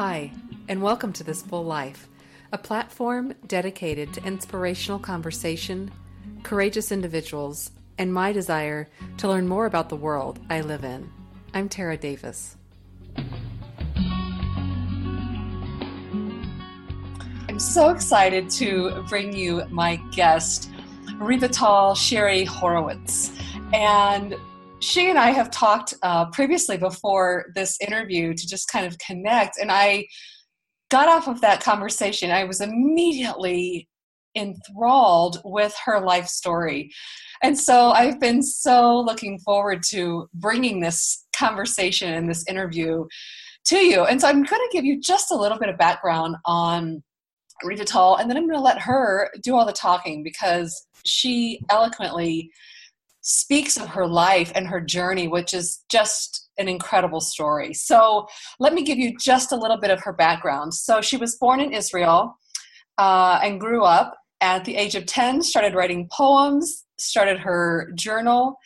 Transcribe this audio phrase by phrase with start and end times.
[0.00, 0.30] Hi,
[0.68, 2.06] and welcome to This Full Life,
[2.52, 5.90] a platform dedicated to inspirational conversation,
[6.44, 11.10] courageous individuals, and my desire to learn more about the world I live in.
[11.52, 12.56] I'm Tara Davis.
[17.48, 20.70] I'm so excited to bring you my guest,
[21.18, 23.32] Revital Shiri Horowitz.
[23.74, 24.36] And
[24.80, 29.58] she and I have talked uh, previously before this interview to just kind of connect.
[29.58, 30.06] And I
[30.90, 32.30] got off of that conversation.
[32.30, 33.88] I was immediately
[34.36, 36.90] enthralled with her life story.
[37.42, 43.06] And so I've been so looking forward to bringing this conversation and this interview
[43.66, 44.04] to you.
[44.04, 47.02] And so I'm going to give you just a little bit of background on
[47.64, 52.50] Revital, and then I'm going to let her do all the talking because she eloquently
[53.28, 57.74] speaks of her life and her journey, which is just an incredible story.
[57.74, 58.26] So,
[58.58, 60.72] let me give you just a little bit of her background.
[60.72, 62.38] So, she was born in Israel
[62.96, 68.56] uh, and grew up at the age of 10, started writing poems, started her journal.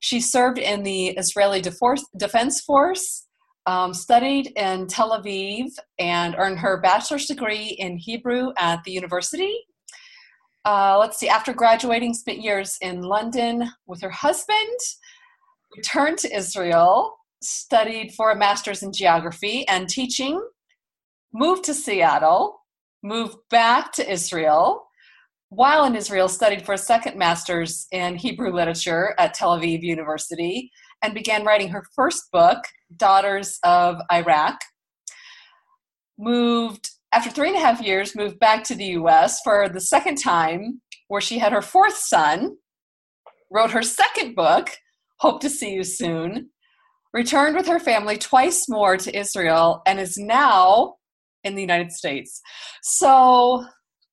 [0.00, 3.26] She served in the Israeli Defense Force,
[3.64, 9.64] um, studied in Tel Aviv, and earned her bachelor's degree in Hebrew at the university
[10.64, 14.78] uh, let's see, after graduating, spent years in London with her husband,
[15.76, 20.40] returned to Israel, studied for a master's in geography and teaching,
[21.34, 22.60] moved to Seattle,
[23.02, 24.86] moved back to Israel.
[25.48, 30.70] While in Israel, studied for a second master's in Hebrew literature at Tel Aviv University,
[31.02, 32.62] and began writing her first book,
[32.96, 34.60] Daughters of Iraq.
[36.18, 40.16] Moved after three and a half years, moved back to the US for the second
[40.16, 42.56] time, where she had her fourth son,
[43.50, 44.70] wrote her second book,
[45.20, 46.48] Hope to See You Soon,
[47.12, 50.94] returned with her family twice more to Israel, and is now
[51.44, 52.40] in the United States.
[52.82, 53.66] So,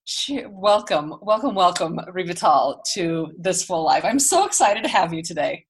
[0.03, 4.03] she, welcome, welcome, welcome, Revital, to This Full Life.
[4.03, 5.65] I'm so excited to have you today.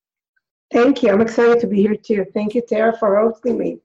[0.71, 1.11] Thank you.
[1.11, 2.25] I'm excited to be here too.
[2.33, 3.79] Thank you, Tara, for hosting me.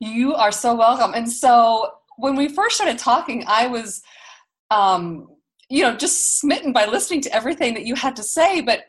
[0.00, 1.12] You are so welcome.
[1.14, 1.90] And so,
[2.20, 4.02] when we first started talking, I was,
[4.70, 5.28] um,
[5.68, 8.60] you know, just smitten by listening to everything that you had to say.
[8.60, 8.84] But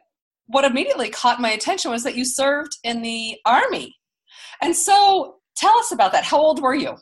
[0.48, 3.96] what immediately caught my attention was that you served in the army.
[4.62, 6.26] And so tell us about that.
[6.26, 6.98] How old were you?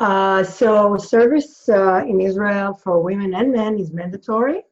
[0.00, 4.62] Uh, so, service uh, in Israel for women and men is mandatory.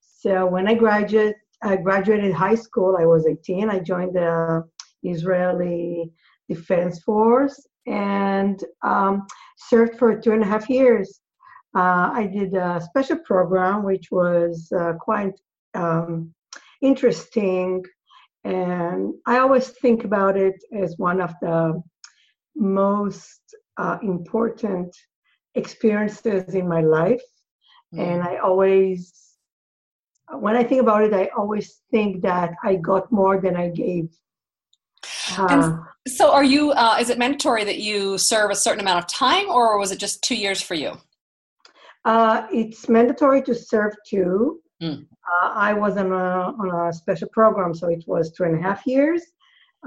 [0.00, 3.70] So, when I graduated, I graduated high school, I was 18.
[3.70, 4.64] I joined the
[5.04, 6.10] Israeli
[6.48, 11.20] Defense Force and um, served for two and a half years.
[11.76, 15.38] Uh, I did a special program, which was uh, quite
[15.74, 16.32] um,
[16.80, 17.84] interesting.
[18.44, 21.82] And I always think about it as one of the
[22.56, 23.40] most
[23.76, 24.96] uh, important
[25.54, 27.22] experiences in my life.
[27.94, 28.00] Mm-hmm.
[28.00, 29.12] And I always,
[30.38, 34.08] when I think about it, I always think that I got more than I gave.
[35.36, 35.78] Uh,
[36.16, 36.72] so, are you?
[36.72, 39.98] Uh, is it mandatory that you serve a certain amount of time, or was it
[39.98, 40.98] just two years for you?
[42.04, 44.60] Uh, it's mandatory to serve two.
[44.82, 45.02] Mm.
[45.02, 48.62] Uh, I was on a on a special program, so it was two and a
[48.62, 49.22] half years.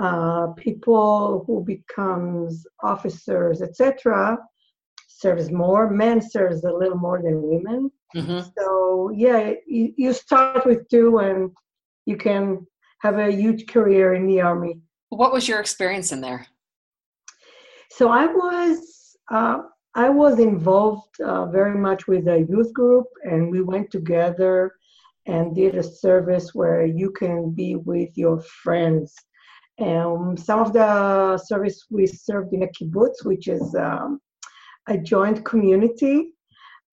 [0.01, 4.37] Uh, people who becomes officers, etc.,
[5.07, 5.89] serves more.
[5.89, 7.91] Men serves a little more than women.
[8.15, 8.47] Mm-hmm.
[8.57, 11.51] So yeah, you, you start with two, and
[12.05, 12.65] you can
[13.01, 14.79] have a huge career in the army.
[15.15, 16.47] What was your experience in there?
[17.89, 19.59] So I was uh,
[19.95, 24.73] I was involved uh, very much with a youth group, and we went together
[25.27, 29.13] and did a service where you can be with your friends.
[29.77, 34.19] And some of the service we served in a kibbutz, which is um,
[34.87, 36.33] a joint community.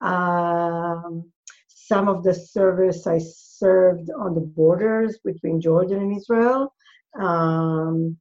[0.00, 1.30] Um,
[1.66, 6.72] some of the service I served on the borders between Jordan and Israel.
[7.18, 8.16] Um,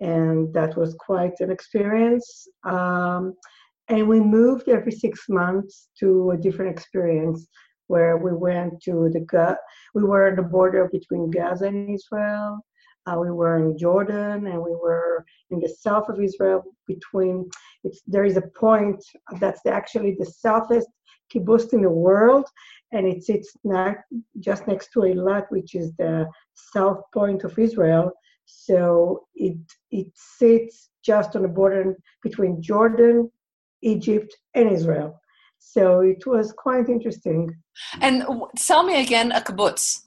[0.00, 2.48] and that was quite an experience.
[2.64, 3.34] Um,
[3.88, 7.46] and we moved every six months to a different experience
[7.86, 9.58] where we went to the
[9.94, 12.60] we were on the border between Gaza and Israel.
[13.06, 17.48] Uh, we were in Jordan and we were in the south of Israel between
[18.06, 19.04] there is a point
[19.38, 20.88] that's actually the southest
[21.30, 22.46] kibbutz in the world
[22.92, 23.96] and it sits not,
[24.40, 28.12] just next to Eilat, which is the south point of Israel.
[28.46, 29.58] So it
[29.90, 33.30] it sits just on the border between Jordan,
[33.82, 35.20] Egypt, and Israel.
[35.58, 37.54] So it was quite interesting.
[38.00, 38.24] And
[38.56, 40.02] tell me again, a kibbutz.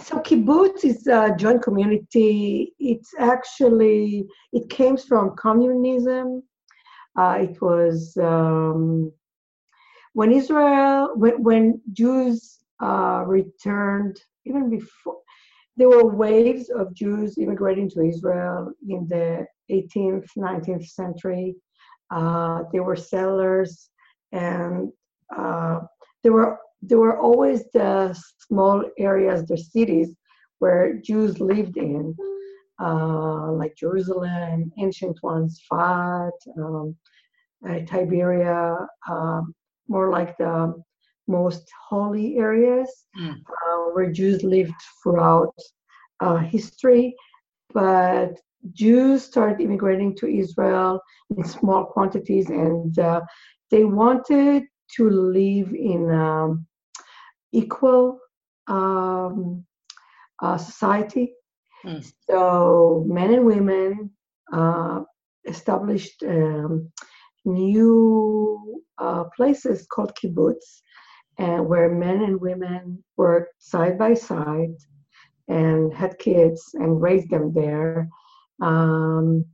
[0.00, 2.74] So kibbutz is a joint community.
[2.78, 6.42] It's actually it came from communism.
[7.18, 9.12] Uh, it was um,
[10.12, 15.18] when Israel, when, when Jews uh, returned, even before,
[15.80, 21.56] there were waves of Jews immigrating to Israel in the 18th, 19th century.
[22.10, 23.88] Uh, they were settlers,
[24.32, 24.92] and
[25.34, 25.80] uh,
[26.22, 28.14] there were there were always the
[28.46, 30.14] small areas, the cities
[30.58, 32.14] where Jews lived in,
[32.82, 36.94] uh, like Jerusalem, ancient ones, Tzfat, um,
[37.66, 39.54] uh, Tiberia, um,
[39.88, 40.74] more like the
[41.30, 43.34] most holy areas mm.
[43.34, 45.54] uh, where Jews lived throughout
[46.20, 47.14] uh, history.
[47.72, 48.32] But
[48.72, 51.00] Jews started immigrating to Israel
[51.34, 53.20] in small quantities, and uh,
[53.70, 54.64] they wanted
[54.96, 56.66] to live in um,
[57.52, 58.18] equal
[58.66, 59.64] um,
[60.42, 61.32] uh, society.
[61.84, 62.12] Mm.
[62.28, 64.10] So men and women
[64.52, 65.00] uh,
[65.46, 66.90] established um,
[67.44, 70.82] new uh, places called kibbutz,
[71.40, 74.76] and where men and women worked side by side
[75.48, 78.08] and had kids and raised them there.
[78.62, 79.46] Um,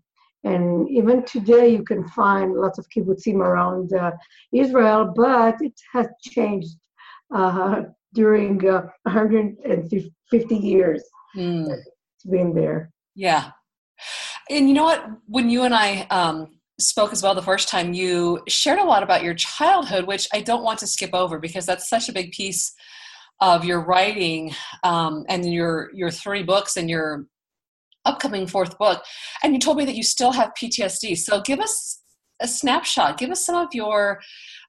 [0.43, 4.13] and even today, you can find lots of kibbutzim around uh,
[4.53, 6.77] Israel, but it has changed
[7.35, 7.83] uh,
[8.15, 11.05] during uh, 150 years.
[11.37, 11.71] Mm.
[11.71, 12.91] It's been there.
[13.15, 13.51] Yeah.
[14.51, 15.07] And you know what?
[15.27, 19.03] When you and I um, spoke as well the first time, you shared a lot
[19.03, 22.33] about your childhood, which I don't want to skip over because that's such a big
[22.33, 22.75] piece
[23.41, 27.27] of your writing um, and your your three books and your
[28.05, 29.03] upcoming fourth book.
[29.43, 31.19] And you told me that you still have PTSD.
[31.19, 32.03] So give us
[32.41, 33.19] a snapshot.
[33.19, 34.21] Give us some of your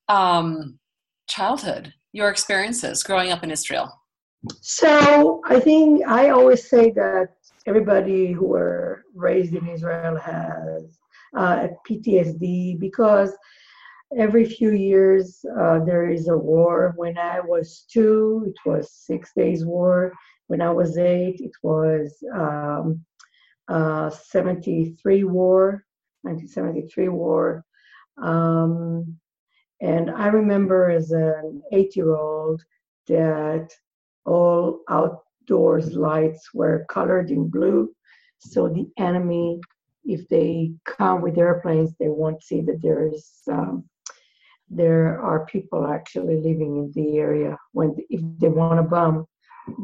[0.09, 0.79] um,
[1.27, 4.01] childhood, your experiences growing up in Israel.
[4.61, 10.97] So I think I always say that everybody who were raised in Israel has
[11.35, 13.35] uh, PTSD because
[14.17, 16.93] every few years uh, there is a war.
[16.95, 20.13] When I was two, it was Six Days War.
[20.47, 23.03] When I was eight, it was um,
[23.67, 25.85] uh, 73 war,
[26.21, 27.65] 1973 war.
[28.21, 29.17] Um,
[29.81, 32.63] and I remember as an eight year old
[33.07, 33.69] that
[34.25, 37.93] all outdoors lights were colored in blue.
[38.39, 39.59] So the enemy,
[40.07, 43.83] if they come with airplanes, they won't see that there is um,
[44.69, 47.57] there are people actually living in the area.
[47.73, 49.25] When if they want to bomb,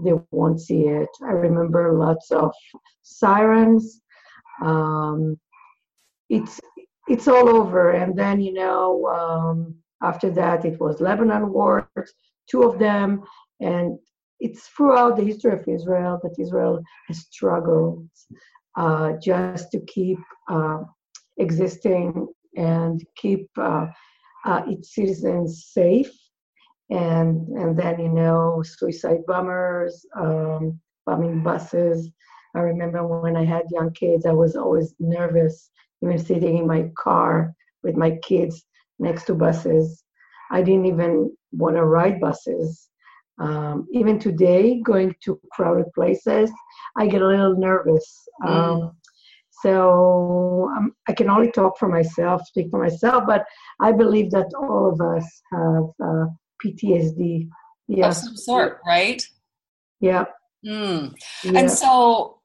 [0.04, 1.10] they won't see it.
[1.22, 2.52] I remember lots of
[3.02, 4.02] sirens.
[4.62, 5.38] Um,
[6.30, 6.60] it's
[7.08, 11.86] it's all over, and then you know um, after that it was Lebanon wars,
[12.50, 13.24] two of them,
[13.60, 14.00] and
[14.40, 18.08] it's throughout the history of Israel that Israel has struggled
[18.76, 20.80] uh, just to keep uh,
[21.38, 23.88] existing and keep uh,
[24.46, 26.12] uh its citizens safe
[26.90, 32.10] and and then you know suicide bombers, um, bombing buses.
[32.56, 35.72] I remember when I had young kids, I was always nervous,
[36.02, 38.64] even sitting in my car with my kids
[39.00, 40.04] next to buses.
[40.52, 42.90] I didn't even want to ride buses.
[43.40, 46.52] Um, even today, going to crowded places,
[46.98, 48.28] I get a little nervous.
[48.44, 48.50] Mm.
[48.50, 48.92] Um,
[49.64, 53.46] so um, I can only talk for myself, speak for myself, but
[53.80, 56.26] I believe that all of us have uh,
[56.64, 57.48] PTSD.
[57.88, 58.10] Yeah.
[58.10, 59.24] Of some sort, right?
[60.00, 60.26] Yeah.
[60.66, 61.14] Mm.
[61.44, 61.60] yeah.
[61.60, 62.40] And so,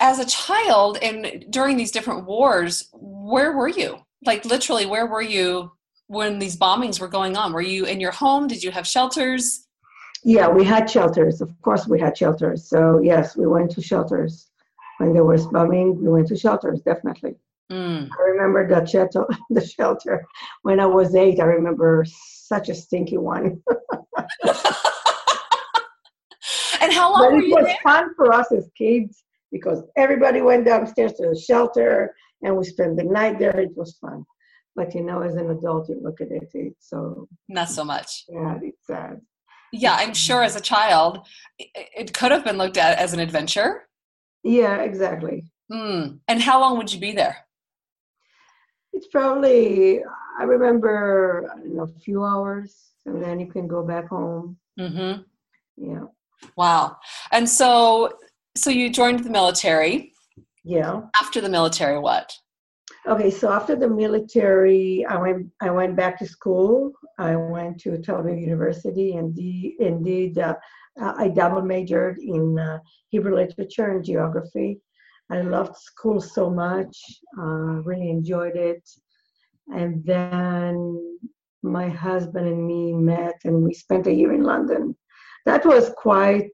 [0.00, 3.98] as a child and during these different wars, where were you?
[4.24, 5.72] Like, literally, where were you
[6.06, 7.52] when these bombings were going on?
[7.52, 8.46] Were you in your home?
[8.46, 9.66] Did you have shelters?
[10.24, 11.40] Yeah, we had shelters.
[11.40, 12.68] Of course, we had shelters.
[12.68, 14.48] So, yes, we went to shelters.
[14.98, 17.34] When there was bombing, we went to shelters, definitely.
[17.70, 18.08] Mm.
[18.18, 20.24] I remember the shelter, the shelter
[20.62, 21.40] when I was eight.
[21.40, 23.62] I remember such a stinky one.
[26.80, 27.78] and how long but were it was there?
[27.82, 32.96] fun for us as kids because everybody went downstairs to the shelter and we spent
[32.96, 33.58] the night there.
[33.58, 34.24] It was fun.
[34.76, 38.24] But you know, as an adult, you look at it, it's so not so much.
[38.28, 39.20] Yeah, it's sad.
[39.72, 41.26] Yeah, I'm sure as a child,
[41.58, 43.88] it could have been looked at as an adventure.
[44.44, 45.44] Yeah, exactly.
[45.72, 46.16] Hmm.
[46.28, 47.36] And how long would you be there?
[48.92, 50.02] It's probably
[50.38, 54.58] I remember I don't know, a few hours, and then you can go back home.
[54.78, 55.22] Mm-hmm.
[55.76, 56.04] Yeah.
[56.56, 56.96] Wow.
[57.30, 58.12] And so,
[58.56, 60.12] so you joined the military.
[60.64, 61.02] Yeah.
[61.20, 62.32] After the military, what?
[63.08, 65.48] Okay, so after the military, I went.
[65.60, 66.92] I went back to school.
[67.18, 69.36] I went to Tel Aviv University, and
[69.80, 70.54] indeed, uh,
[71.00, 72.78] I double majored in uh,
[73.08, 74.80] Hebrew literature and geography.
[75.30, 76.96] I loved school so much.
[77.36, 78.88] Uh, really enjoyed it.
[79.68, 81.18] and then
[81.62, 84.96] my husband and me met and we spent a year in London.
[85.46, 86.50] That was quite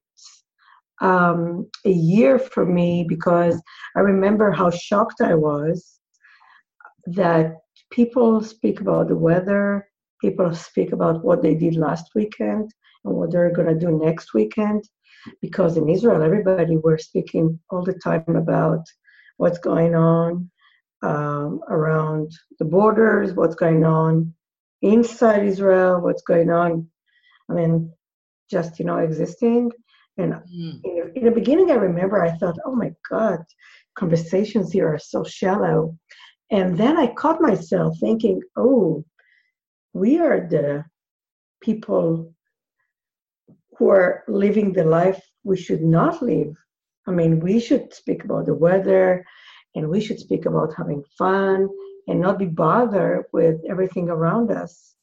[1.01, 3.61] um, a year for me because
[3.97, 5.98] I remember how shocked I was
[7.15, 7.57] that
[7.91, 9.89] people speak about the weather,
[10.21, 12.71] people speak about what they did last weekend
[13.05, 14.85] and what they're going to do next weekend.
[15.41, 18.85] Because in Israel, everybody were speaking all the time about
[19.37, 20.51] what's going on
[21.03, 24.35] um, around the borders, what's going on
[24.83, 26.89] inside Israel, what's going on.
[27.51, 27.93] I mean,
[28.51, 29.71] just you know, existing.
[30.17, 30.81] And mm.
[30.85, 33.41] in, in the beginning, I remember I thought, oh my God,
[33.97, 35.97] conversations here are so shallow.
[36.51, 39.05] And then I caught myself thinking, oh,
[39.93, 40.85] we are the
[41.61, 42.33] people
[43.77, 46.55] who are living the life we should not live.
[47.07, 49.25] I mean, we should speak about the weather
[49.75, 51.69] and we should speak about having fun
[52.07, 54.95] and not be bothered with everything around us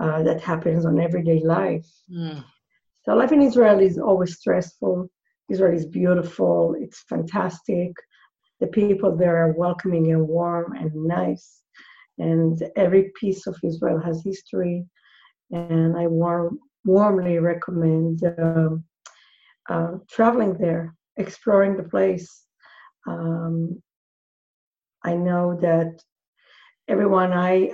[0.00, 1.86] uh, that happens on everyday life.
[2.12, 2.44] Mm.
[3.04, 5.08] So life in Israel is always stressful.
[5.48, 6.76] Israel is beautiful.
[6.78, 7.92] It's fantastic.
[8.60, 11.62] The people there are welcoming and warm and nice.
[12.18, 14.84] And every piece of Israel has history.
[15.50, 18.84] And I warm, warmly recommend um,
[19.68, 22.44] uh, traveling there, exploring the place.
[23.06, 23.82] Um,
[25.04, 26.02] I know that
[26.88, 27.72] everyone I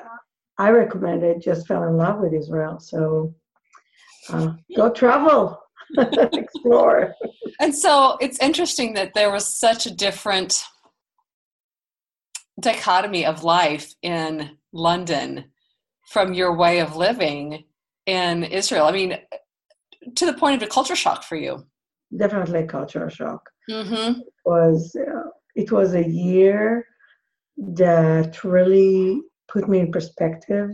[0.59, 2.78] I recommended just fell in love with Israel.
[2.81, 3.35] So
[4.31, 5.61] uh, go travel,
[5.99, 7.14] explore.
[7.61, 10.62] And so it's interesting that there was such a different
[12.61, 15.45] dichotomy of life in London
[16.09, 17.65] from your way of living
[18.07, 18.87] in Israel.
[18.87, 19.19] I mean,
[20.15, 21.67] to the point of a culture shock for you.
[22.17, 23.51] Definitely a culture shock.
[23.69, 24.21] Mm-hmm.
[24.21, 26.87] It was uh, it was a year
[27.57, 30.71] that really put me in perspective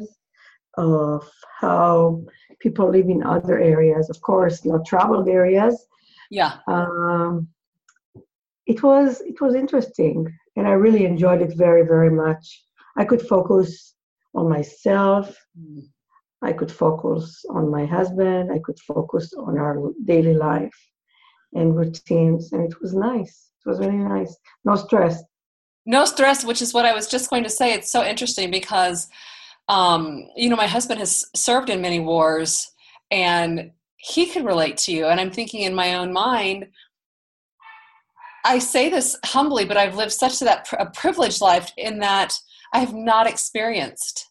[0.77, 1.29] of
[1.61, 2.23] how
[2.61, 4.11] people live in other areas.
[4.11, 5.87] Of course, not traveled areas.
[6.31, 6.59] Yeah.
[6.67, 7.49] Um,
[8.67, 12.65] it was it was interesting, and I really enjoyed it very very much.
[12.97, 13.95] I could focus
[14.35, 15.37] on myself.
[16.43, 18.51] I could focus on my husband.
[18.53, 20.79] I could focus on our daily life
[21.55, 23.51] and routines, and it was nice.
[23.65, 24.37] It was really nice.
[24.65, 25.23] No stress.
[25.87, 27.73] No stress, which is what I was just going to say.
[27.73, 29.09] It's so interesting because
[29.69, 32.71] um, you know, my husband has served in many wars
[33.11, 35.07] and he could relate to you.
[35.07, 36.67] And I'm thinking in my own mind,
[38.45, 42.35] I say this humbly, but I've lived such that a privileged life in that
[42.73, 44.29] I have not experienced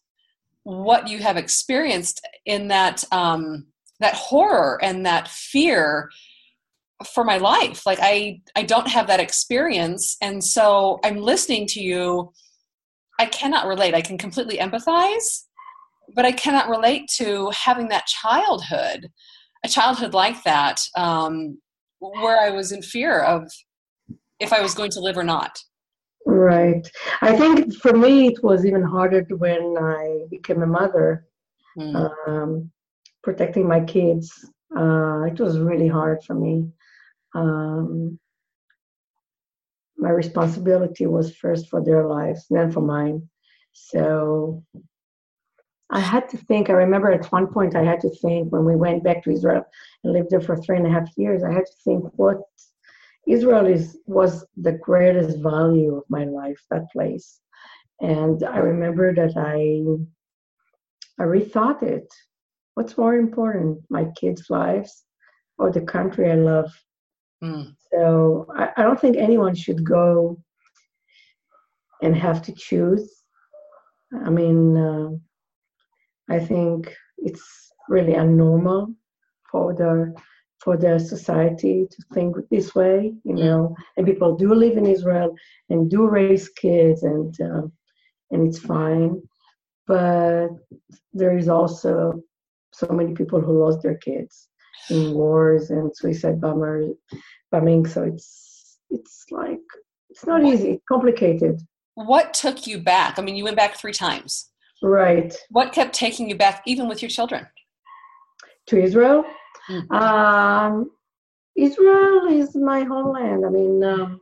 [0.64, 3.66] what you have experienced in that um,
[4.00, 6.10] that horror and that fear
[7.14, 7.84] for my life.
[7.86, 12.32] Like I I don't have that experience, and so I'm listening to you
[13.18, 13.94] I cannot relate.
[13.94, 15.44] I can completely empathize,
[16.14, 19.10] but I cannot relate to having that childhood,
[19.64, 21.60] a childhood like that, um,
[21.98, 23.48] where I was in fear of
[24.42, 25.58] if I was going to live or not.
[26.26, 26.86] Right.
[27.20, 31.26] I think for me, it was even harder when I became a mother,
[31.78, 32.10] mm.
[32.28, 32.70] um,
[33.22, 34.30] protecting my kids.
[34.76, 36.68] Uh, it was really hard for me.
[37.34, 38.18] Um,
[39.96, 43.28] my responsibility was first for their lives, then for mine.
[43.72, 44.62] So
[45.90, 46.70] I had to think.
[46.70, 49.64] I remember at one point I had to think when we went back to Israel
[50.02, 51.42] and lived there for three and a half years.
[51.42, 52.38] I had to think what
[53.26, 56.60] Israel is was the greatest value of my life.
[56.70, 57.40] That place,
[58.00, 59.82] and I remember that I
[61.22, 62.08] I rethought it.
[62.74, 65.04] What's more important, my kids' lives
[65.58, 66.72] or the country I love?
[67.44, 67.74] Mm.
[67.92, 70.38] So I, I, don't think anyone should go
[72.02, 73.22] and have to choose.
[74.24, 75.10] I mean, uh,
[76.30, 78.94] I think it's really abnormal
[79.50, 80.14] for the
[80.62, 83.74] for their society to think this way, you know.
[83.96, 85.34] And people do live in Israel
[85.70, 87.62] and do raise kids, and uh,
[88.30, 89.22] and it's fine.
[89.86, 90.48] But
[91.12, 92.22] there is also
[92.72, 94.48] so many people who lost their kids
[94.90, 96.94] in wars and suicide bombers
[97.50, 97.86] bombing.
[97.86, 99.60] So it's it's like
[100.10, 100.72] it's not easy.
[100.72, 101.60] It's complicated.
[101.94, 103.18] What took you back?
[103.18, 104.48] I mean, you went back three times.
[104.82, 105.34] Right.
[105.50, 107.46] What kept taking you back, even with your children?
[108.68, 109.24] To Israel.
[109.68, 109.94] Mm-hmm.
[109.94, 110.90] Um,
[111.56, 113.44] Israel is my homeland.
[113.44, 114.20] I mean, um,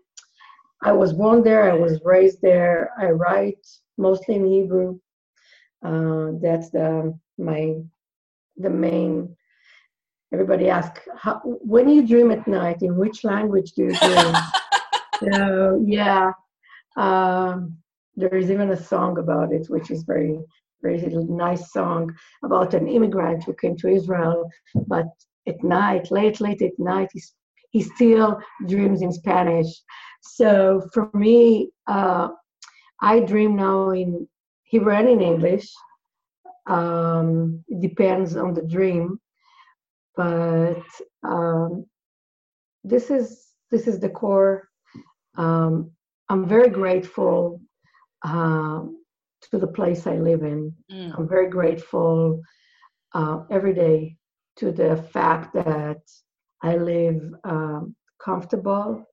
[0.83, 1.71] I was born there.
[1.71, 2.91] I was raised there.
[2.99, 3.67] I write
[3.99, 4.99] mostly in Hebrew.
[5.85, 7.77] Uh, that's the my
[8.57, 9.37] the main
[10.33, 11.03] everybody asks,
[11.45, 14.35] when you dream at night, in which language do you dream?
[15.33, 16.33] so, yeah.
[16.97, 17.77] Um,
[18.17, 20.39] there is even a song about it, which is very,
[20.83, 24.49] very nice song about an immigrant who came to Israel,
[24.87, 25.07] but
[25.47, 27.23] at night, late, late at night, he,
[27.71, 29.71] he still dreams in Spanish.
[30.23, 32.29] So for me, uh,
[33.01, 34.29] I dream now in
[34.65, 35.73] Hebrew and in English.
[36.67, 39.19] Um, it depends on the dream,
[40.17, 40.83] but
[41.23, 41.87] um,
[42.85, 44.69] this is this is the core.
[45.37, 45.93] Um,
[46.29, 47.61] I'm very grateful
[48.23, 48.83] uh,
[49.51, 50.73] to the place I live in.
[50.91, 51.19] Mm.
[51.19, 52.41] I'm very grateful
[53.15, 54.17] uh, every day
[54.57, 56.01] to the fact that
[56.63, 59.05] I live um, comfortable,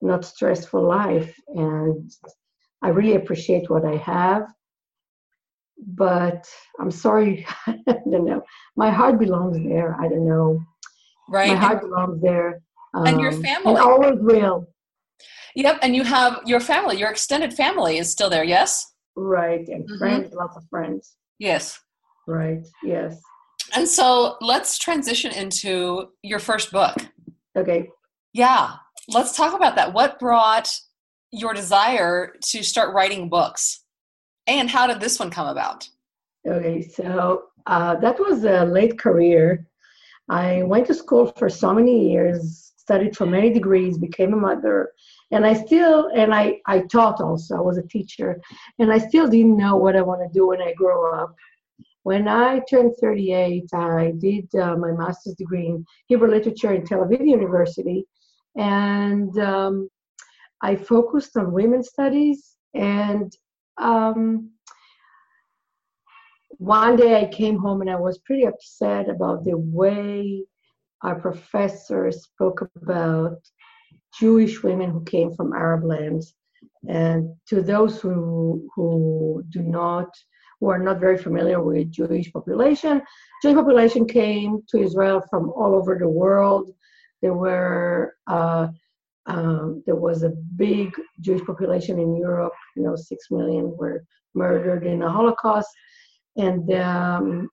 [0.00, 2.10] not stressful life, and
[2.82, 4.46] I really appreciate what I have.
[5.86, 6.48] But
[6.80, 8.42] I'm sorry, I don't know.
[8.76, 9.96] My heart belongs there.
[10.00, 10.60] I don't know.
[11.28, 11.48] Right.
[11.48, 12.60] My heart belongs there.
[12.94, 13.70] Um, and your um, family.
[13.72, 14.66] And always will.
[15.54, 18.92] Yep, and you have your family, your extended family is still there, yes?
[19.20, 19.98] Right, and mm-hmm.
[19.98, 21.16] friends, lots of friends.
[21.40, 21.80] Yes.
[22.28, 23.20] Right, yes.
[23.74, 26.94] And so let's transition into your first book.
[27.56, 27.90] Okay.
[28.32, 28.74] Yeah,
[29.08, 29.92] let's talk about that.
[29.92, 30.70] What brought
[31.32, 33.84] your desire to start writing books?
[34.46, 35.88] And how did this one come about?
[36.46, 39.66] Okay, so uh, that was a late career.
[40.28, 44.92] I went to school for so many years, studied for many degrees, became a mother,
[45.30, 47.56] and I still and I I taught also.
[47.56, 48.40] I was a teacher,
[48.78, 51.34] and I still didn't know what I want to do when I grow up.
[52.04, 57.04] When I turned 38, I did uh, my master's degree in Hebrew literature in Tel
[57.04, 58.04] Aviv University,
[58.56, 59.90] and um,
[60.62, 62.56] I focused on women's studies.
[62.74, 63.32] And
[63.78, 64.50] um,
[66.58, 70.44] one day I came home and I was pretty upset about the way
[71.02, 73.38] our professor spoke about
[74.18, 76.34] Jewish women who came from Arab lands.
[76.88, 80.08] And to those who, who do not,
[80.60, 83.02] who are not very familiar with Jewish population,
[83.42, 86.70] Jewish population came to Israel from all over the world.
[87.22, 88.68] There were uh,
[89.26, 92.54] um, there was a big Jewish population in Europe.
[92.76, 94.04] You know, six million were
[94.34, 95.68] murdered in the Holocaust,
[96.36, 97.50] and um,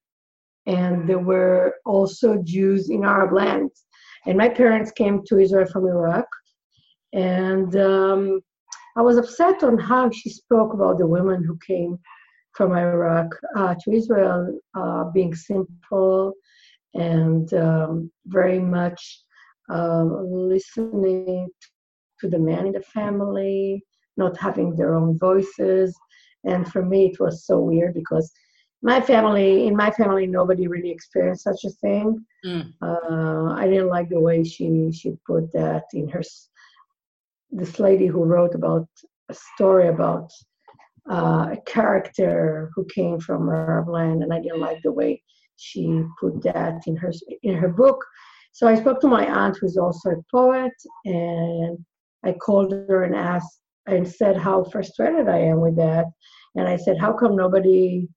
[0.66, 3.86] and there were also Jews in Arab lands.
[4.26, 6.25] And my parents came to Israel from Iraq,
[7.16, 8.42] and um,
[8.98, 11.98] I was upset on how she spoke about the women who came
[12.54, 16.34] from Iraq uh, to Israel, uh, being simple
[16.94, 19.22] and um, very much
[19.72, 21.50] uh, listening
[22.20, 23.84] to the man in the family,
[24.18, 25.98] not having their own voices.
[26.44, 28.32] And for me, it was so weird because
[28.82, 32.24] my family, in my family, nobody really experienced such a thing.
[32.46, 32.74] Mm.
[32.82, 36.22] Uh, I didn't like the way she she put that in her
[37.52, 38.88] this lady who wrote about
[39.30, 40.30] a story about
[41.10, 45.22] uh, a character who came from Arab land, and I didn't like the way
[45.58, 47.12] she put that in her
[47.44, 48.04] in her book.
[48.52, 50.74] So I spoke to my aunt, who's also a poet,
[51.06, 51.78] and
[52.24, 56.06] I called her and asked and said how frustrated I am with that.
[56.56, 58.08] And I said, how come nobody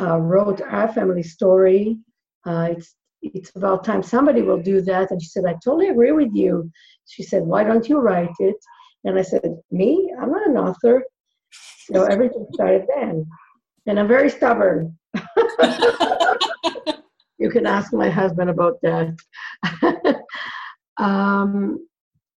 [0.00, 1.98] uh, wrote our family story?
[2.46, 5.10] Uh, it's it's about time somebody will do that.
[5.10, 6.70] And she said, I totally agree with you.
[7.06, 8.56] She said, why don't you write it?
[9.04, 10.12] And I said, me?
[10.20, 11.04] I'm not an author.
[11.92, 13.26] So everything started then.
[13.86, 14.98] And I'm very stubborn.
[17.38, 19.16] you can ask my husband about that.
[20.98, 21.86] um,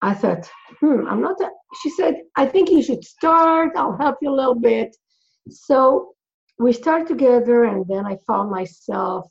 [0.02, 1.38] I thought, hmm, I'm not.
[1.82, 3.72] She said, I think you should start.
[3.76, 4.96] I'll help you a little bit.
[5.50, 6.14] So
[6.60, 9.28] we started together, and then I found myself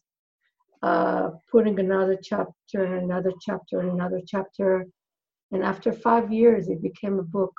[0.83, 4.87] uh, putting another chapter, and another chapter, and another chapter.
[5.53, 7.55] And after five years, it became a book.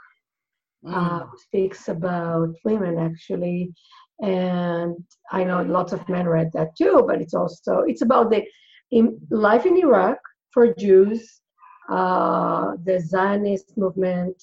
[0.85, 0.93] Mm.
[0.93, 3.73] Uh, speaks about women actually,
[4.21, 4.97] and
[5.31, 7.05] I know lots of men read that too.
[7.07, 8.43] But it's also it's about the
[8.91, 10.17] in, life in Iraq
[10.51, 11.41] for Jews,
[11.89, 14.35] uh, the Zionist movement,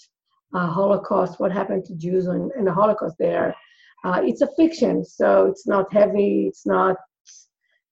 [0.54, 3.54] uh, Holocaust, what happened to Jews in, in the Holocaust there.
[4.02, 6.46] Uh, it's a fiction, so it's not heavy.
[6.48, 6.96] It's not,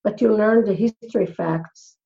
[0.05, 1.97] but you learn the history facts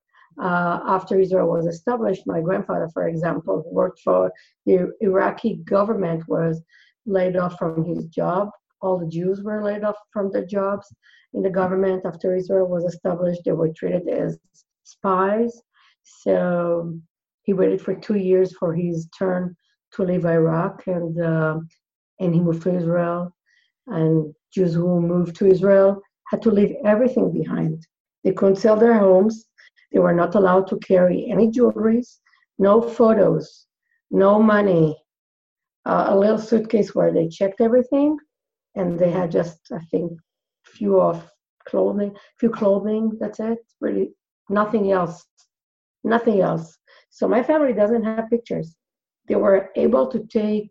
[0.40, 2.26] uh, after Israel was established.
[2.26, 4.32] My grandfather, for example, worked for
[4.66, 6.62] the Iraqi government, was
[7.06, 8.50] laid off from his job.
[8.80, 10.92] All the Jews were laid off from their jobs
[11.34, 13.42] in the government after Israel was established.
[13.44, 14.38] They were treated as
[14.84, 15.60] spies.
[16.02, 16.98] So
[17.42, 19.56] he waited for two years for his turn
[19.92, 21.58] to leave Iraq, and uh,
[22.20, 23.34] and he moved to Israel.
[23.86, 26.00] And Jews who moved to Israel
[26.32, 27.86] had to leave everything behind.
[28.24, 29.46] They couldn't sell their homes
[29.92, 32.02] they were not allowed to carry any jewelry,
[32.58, 33.66] no photos,
[34.10, 34.96] no money,
[35.84, 38.16] uh, a little suitcase where they checked everything,
[38.74, 40.12] and they had just I think
[40.64, 41.30] few of
[41.68, 43.18] clothing, few clothing.
[43.20, 43.58] That's it.
[43.80, 44.14] Really,
[44.48, 45.26] nothing else.
[46.04, 46.78] Nothing else.
[47.10, 48.74] So my family doesn't have pictures.
[49.28, 50.70] They were able to take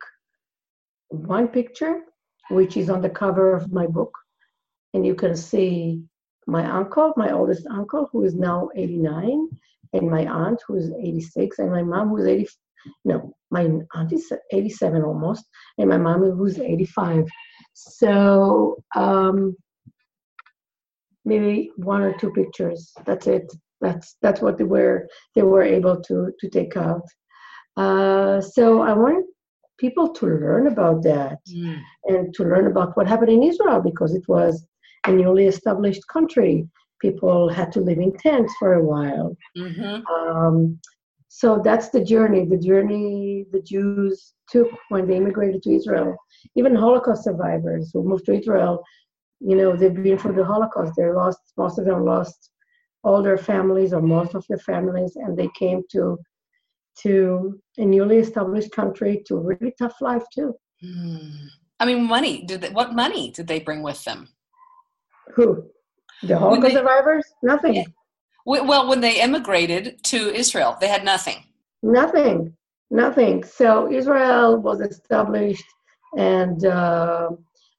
[1.09, 2.01] one picture,
[2.49, 4.11] which is on the cover of my book,
[4.93, 6.03] and you can see
[6.47, 9.49] my uncle, my oldest uncle, who is now 89,
[9.93, 12.49] and my aunt, who is 86, and my mom, who is 80.
[13.05, 15.45] No, my aunt is 87 almost,
[15.77, 17.25] and my mom, who's 85.
[17.73, 19.55] So um,
[21.25, 22.91] maybe one or two pictures.
[23.05, 23.51] That's it.
[23.79, 27.05] That's that's what they were they were able to to take out.
[27.77, 29.25] Uh, so I wanted
[29.79, 31.81] people to learn about that mm.
[32.05, 34.65] and to learn about what happened in Israel because it was
[35.07, 36.67] a newly established country.
[37.01, 39.35] People had to live in tents for a while.
[39.57, 40.05] Mm-hmm.
[40.05, 40.79] Um,
[41.27, 46.15] so that's the journey, the journey the Jews took when they immigrated to Israel.
[46.55, 48.83] Even Holocaust survivors who moved to Israel,
[49.39, 50.93] you know, they've been through the Holocaust.
[50.97, 52.51] They lost, most of them lost
[53.03, 56.19] all their families or most of their families, and they came to
[57.03, 60.53] to a newly established country to a really tough life too.
[60.83, 61.47] Mm.
[61.79, 62.43] I mean, money.
[62.45, 64.27] Did they, what money did they bring with them?
[65.35, 65.65] Who?
[66.23, 67.25] The Holocaust they, survivors?
[67.41, 67.75] Nothing.
[67.75, 67.83] Yeah.
[68.45, 71.43] Well, when they immigrated to Israel, they had nothing.
[71.83, 72.55] Nothing.
[72.89, 73.43] Nothing.
[73.43, 75.63] So Israel was established,
[76.17, 77.29] and uh,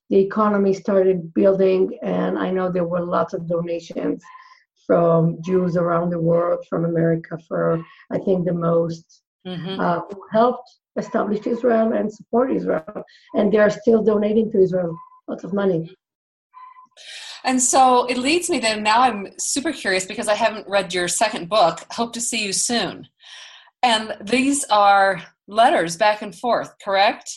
[0.09, 1.99] the economy started building.
[2.03, 4.23] And I know there were lots of donations
[4.87, 9.81] from Jews around the world, from America, for I think the most, mm-hmm.
[9.81, 13.05] uh, who helped establish Israel and support Israel.
[13.35, 14.97] And they are still donating to Israel
[15.29, 15.95] lots of money.
[17.45, 21.09] And so it leads me then, now I'm super curious because I haven't read your
[21.09, 23.09] second book, Hope to See You Soon.
[23.83, 27.31] And these are letters back and forth, correct?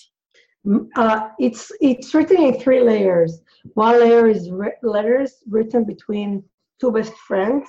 [0.95, 3.41] Uh, it's it's written in three layers.
[3.73, 6.43] One layer is re- letters written between
[6.79, 7.67] two best friends.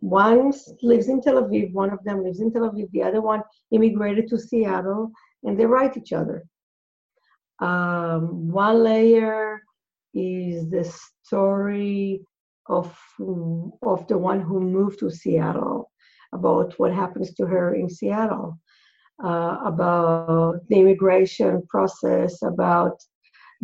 [0.00, 3.42] One lives in Tel Aviv, one of them lives in Tel Aviv, the other one
[3.70, 5.10] immigrated to Seattle,
[5.42, 6.44] and they write each other.
[7.60, 9.62] Um, one layer
[10.12, 10.84] is the
[11.34, 12.20] story
[12.66, 12.96] of,
[13.82, 15.90] of the one who moved to Seattle,
[16.32, 18.58] about what happens to her in Seattle,
[19.22, 22.96] uh, about the immigration process, about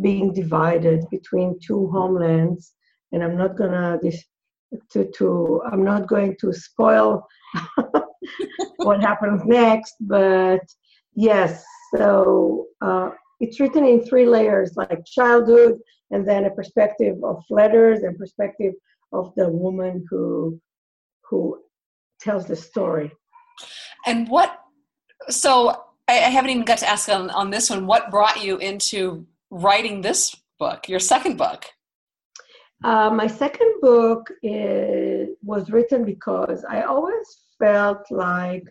[0.00, 2.72] being divided between two homelands.
[3.12, 3.98] And I'm not gonna
[4.92, 7.26] to, to I'm not going to spoil
[8.76, 10.64] what happens next, but
[11.14, 11.64] yes.
[11.96, 15.74] So uh, it's written in three layers, like childhood,
[16.10, 18.74] and then a perspective of letters and perspective
[19.12, 20.60] of the woman who
[21.28, 21.60] who
[22.20, 23.10] tells the story.
[24.06, 24.58] And what?
[25.28, 27.86] So I, haven't even got to ask on, on this one.
[27.86, 31.66] What brought you into writing this book, your second book?
[32.82, 37.26] Uh, my second book is, was written because I always
[37.58, 38.64] felt like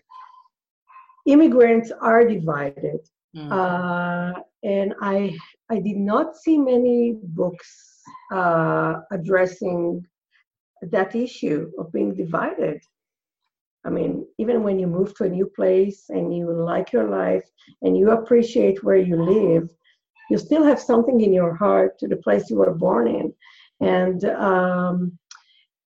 [1.25, 2.99] immigrants are divided.
[3.35, 3.51] Mm.
[3.51, 5.37] Uh, and I
[5.69, 8.01] I did not see many books
[8.33, 10.05] uh, addressing
[10.81, 12.81] that issue of being divided.
[13.85, 17.47] I mean, even when you move to a new place and you like your life
[17.81, 19.69] and you appreciate where you live,
[20.29, 23.33] you still have something in your heart to the place you were born in.
[23.79, 25.17] And um,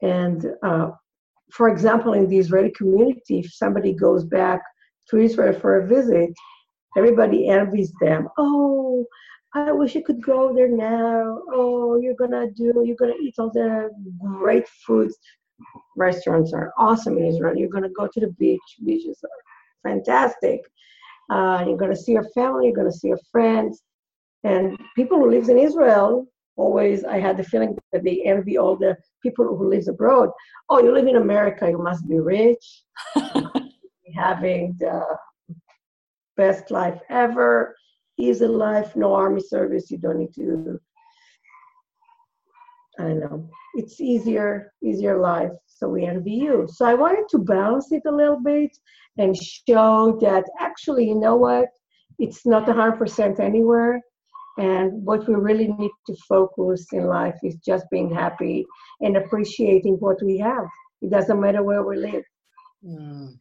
[0.02, 0.92] and uh,
[1.52, 4.62] for example, in the Israeli community, if somebody goes back
[5.10, 6.34] to Israel for a visit,
[6.98, 8.28] everybody envies them.
[8.38, 9.06] Oh,
[9.54, 11.42] I wish I could go there now.
[11.52, 15.18] Oh, you're gonna do, you're gonna eat all the great foods.
[15.96, 17.56] Restaurants are awesome in Israel.
[17.56, 18.62] You're gonna go to the beach.
[18.84, 20.62] Beaches are fantastic.
[21.30, 22.66] Uh, you're gonna see your family.
[22.68, 23.84] You're gonna see your friends.
[24.44, 28.76] And people who lives in Israel always, I had the feeling that they envy all
[28.76, 30.30] the people who lives abroad.
[30.70, 31.70] Oh, you live in America.
[31.70, 32.84] You must be rich.
[34.16, 35.04] having the
[36.38, 37.76] best life ever,
[38.18, 40.80] easy life, no army service, you don't need to
[43.00, 43.50] I don't know.
[43.76, 45.52] It's easier, easier life.
[45.66, 46.68] So we envy you.
[46.72, 48.72] So I wanted to balance it a little bit
[49.18, 51.70] and show that actually, you know what?
[52.20, 54.00] It's not 100% anywhere.
[54.60, 58.66] And what we really need to focus in life is just being happy
[59.02, 60.66] and appreciating what we have.
[61.02, 62.24] It doesn't matter where we live.
[62.86, 63.40] Mm.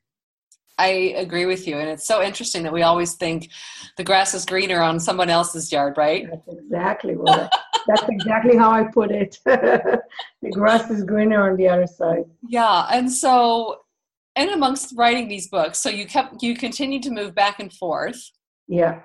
[0.79, 1.79] I agree with you.
[1.79, 3.51] And it's so interesting that we always think
[3.97, 6.27] the grass is greener on someone else's yard, right?
[6.31, 7.53] That's exactly what
[7.87, 9.39] that's exactly how I put it.
[9.45, 10.01] the
[10.51, 12.25] grass is greener on the other side.
[12.49, 12.87] Yeah.
[12.91, 13.81] And so
[14.35, 18.31] and amongst writing these books, so you kept you continued to move back and forth.
[18.67, 19.01] Yeah.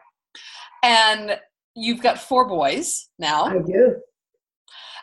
[0.83, 1.37] And
[1.75, 3.45] you've got four boys now.
[3.45, 3.97] I do.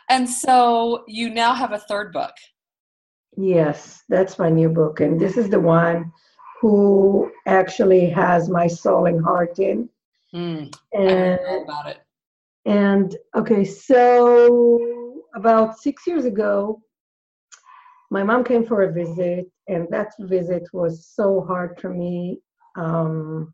[0.09, 2.33] And so you now have a third book.
[3.37, 4.99] Yes, that's my new book.
[4.99, 6.11] And this is the one
[6.65, 9.87] who actually has my soul and heart in.
[10.33, 11.99] Mm, and about it.
[12.65, 16.81] And okay, so about six years ago,
[18.09, 22.41] my mom came for a visit, and that visit was so hard for me.
[22.75, 23.53] Um,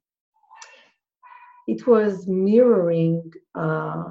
[1.68, 4.06] it was mirroring uh,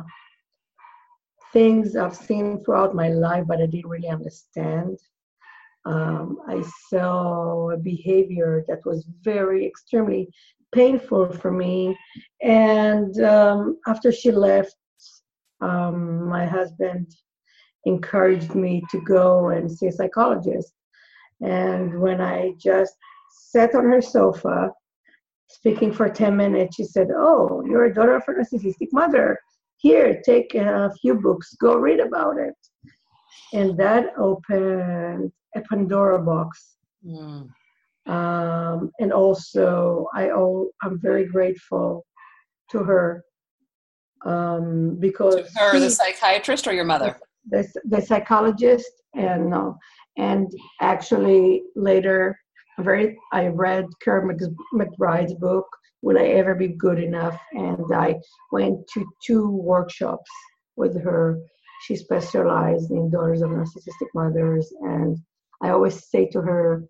[1.55, 4.99] things I've seen throughout my life, but I didn't really understand.
[5.85, 10.29] Um, I saw a behavior that was very extremely
[10.73, 11.97] painful for me.
[12.43, 14.75] And um, after she left,
[15.61, 17.15] um, my husband
[17.85, 20.73] encouraged me to go and see a psychologist.
[21.41, 22.95] And when I just
[23.31, 24.71] sat on her sofa,
[25.49, 29.39] speaking for 10 minutes, she said, Oh, you're a daughter of a narcissistic mother.
[29.79, 32.55] Here, take a few books, go read about it.
[33.53, 36.77] And that opened a Pandora box.
[37.05, 37.49] Mm.
[38.07, 42.07] Um, and also, I owe, I'm very grateful
[42.71, 43.25] to her
[44.25, 49.77] um, because to her, the psychiatrist, or your mother, the, the psychologist, and no,
[50.17, 52.39] and actually later,
[52.79, 54.39] very I read Karyl
[54.75, 55.67] McBride's book,
[56.03, 58.17] "Will I Ever Be Good Enough?" and I
[58.53, 60.31] went to two workshops
[60.77, 61.39] with her.
[61.83, 65.17] She specialized in daughters of narcissistic mothers, and
[65.63, 66.85] I always say to her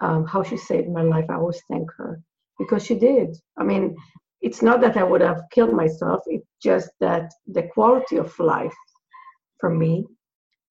[0.00, 1.26] um, how she saved my life.
[1.28, 2.20] I always thank her
[2.58, 3.36] because she did.
[3.58, 3.96] I mean,
[4.40, 8.74] it's not that I would have killed myself, it's just that the quality of life
[9.58, 10.06] for me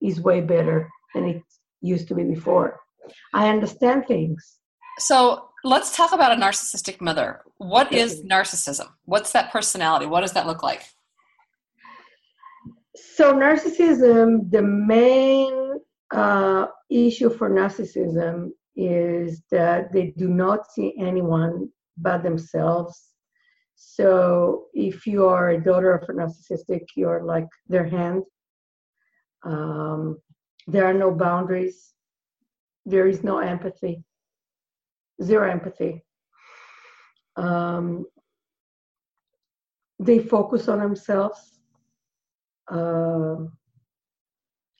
[0.00, 1.42] is way better than it
[1.80, 2.80] used to be before.
[3.32, 4.58] I understand things.
[4.98, 7.42] So let's talk about a narcissistic mother.
[7.58, 8.88] What is narcissism?
[9.04, 10.06] What's that personality?
[10.06, 10.84] What does that look like?
[12.96, 15.80] So, narcissism, the main
[16.12, 23.14] uh, issue for narcissism is that they do not see anyone but themselves
[23.74, 28.22] so if you are a daughter of a narcissistic, you're like their hand.
[29.42, 30.18] Um,
[30.66, 31.92] there are no boundaries.
[32.86, 34.04] There is no empathy.
[35.22, 36.04] Zero empathy.
[37.36, 38.06] Um,
[39.98, 41.60] they focus on themselves.
[42.70, 43.46] Uh,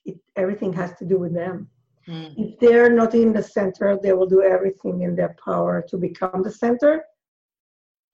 [0.04, 1.68] it, everything has to do with them.
[2.08, 2.34] Mm.
[2.36, 6.42] If they're not in the center, they will do everything in their power to become
[6.42, 7.04] the center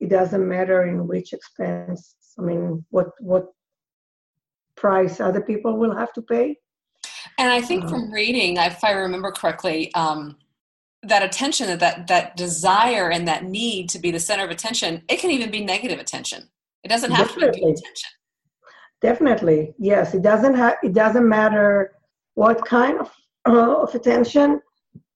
[0.01, 3.47] it doesn't matter in which expense i mean what what
[4.77, 6.57] price other people will have to pay
[7.39, 10.37] and i think from um, reading if i remember correctly um,
[11.03, 15.03] that attention that, that that desire and that need to be the center of attention
[15.09, 16.49] it can even be negative attention
[16.83, 17.61] it doesn't have definitely.
[17.61, 18.11] to be attention
[19.01, 21.93] definitely yes it doesn't have it doesn't matter
[22.35, 23.11] what kind of
[23.49, 24.61] uh, of attention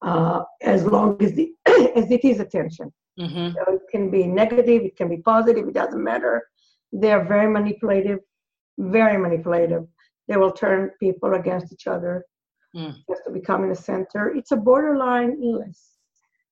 [0.02, 1.52] uh, as long as the
[1.96, 3.56] as it is attention Mm-hmm.
[3.56, 6.48] So it can be negative, it can be positive, it doesn't matter.
[6.92, 8.20] They're very manipulative,
[8.78, 9.86] very manipulative.
[10.28, 12.24] They will turn people against each other
[12.74, 12.94] mm.
[13.08, 14.34] just to become in the center.
[14.34, 15.90] It's a borderline illness.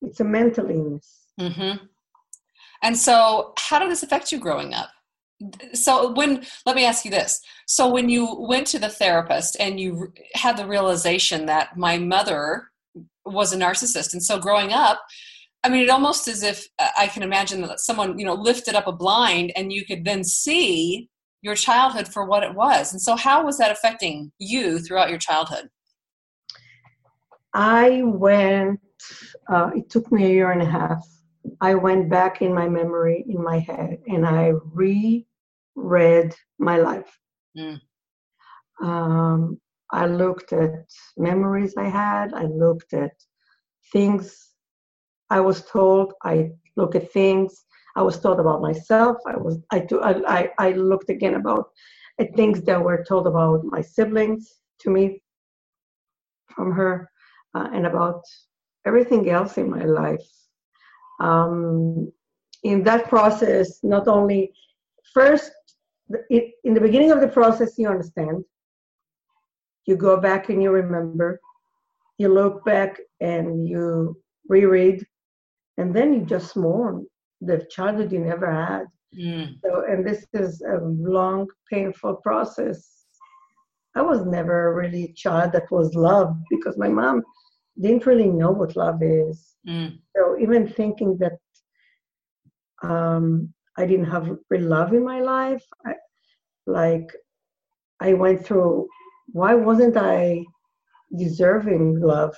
[0.02, 1.26] It's a mental illness.
[1.40, 1.84] Mm-hmm.
[2.84, 4.90] And so, how did this affect you growing up?
[5.72, 9.80] So, when let me ask you this: so when you went to the therapist and
[9.80, 12.70] you had the realization that my mother
[13.24, 15.00] was a narcissist, and so growing up,
[15.64, 18.74] I mean, it almost as if uh, I can imagine that someone, you know, lifted
[18.74, 21.08] up a blind and you could then see
[21.40, 22.92] your childhood for what it was.
[22.92, 25.68] And so, how was that affecting you throughout your childhood?
[27.54, 28.80] I went,
[29.48, 31.06] uh, it took me a year and a half.
[31.60, 34.52] I went back in my memory, in my head, and I
[35.74, 37.18] reread my life.
[37.56, 37.80] Mm.
[38.82, 39.60] Um,
[39.92, 43.12] I looked at memories I had, I looked at
[43.92, 44.52] things
[45.32, 47.64] I was told I look at things.
[47.96, 49.16] I was told about myself.
[49.26, 49.78] I was I
[50.38, 51.64] I I looked again about
[52.20, 54.44] at things that were told about my siblings
[54.80, 55.22] to me
[56.54, 57.08] from her,
[57.54, 58.20] uh, and about
[58.84, 60.28] everything else in my life.
[61.20, 62.12] Um,
[62.62, 64.52] in that process, not only
[65.14, 65.52] first
[66.30, 68.44] it, in the beginning of the process, you understand.
[69.86, 71.40] You go back and you remember.
[72.18, 74.16] You look back and you
[74.48, 75.04] reread
[75.78, 77.06] and then you just mourn
[77.40, 78.84] the childhood you never had.
[79.18, 79.56] Mm.
[79.62, 83.04] So, and this is a long, painful process.
[83.94, 87.22] I was never really a child that was loved because my mom
[87.80, 89.54] didn't really know what love is.
[89.66, 89.98] Mm.
[90.16, 91.38] So, even thinking that
[92.82, 95.94] um, I didn't have real love in my life, I,
[96.66, 97.10] like
[98.00, 98.88] I went through
[99.28, 100.44] why wasn't I
[101.16, 102.34] deserving love?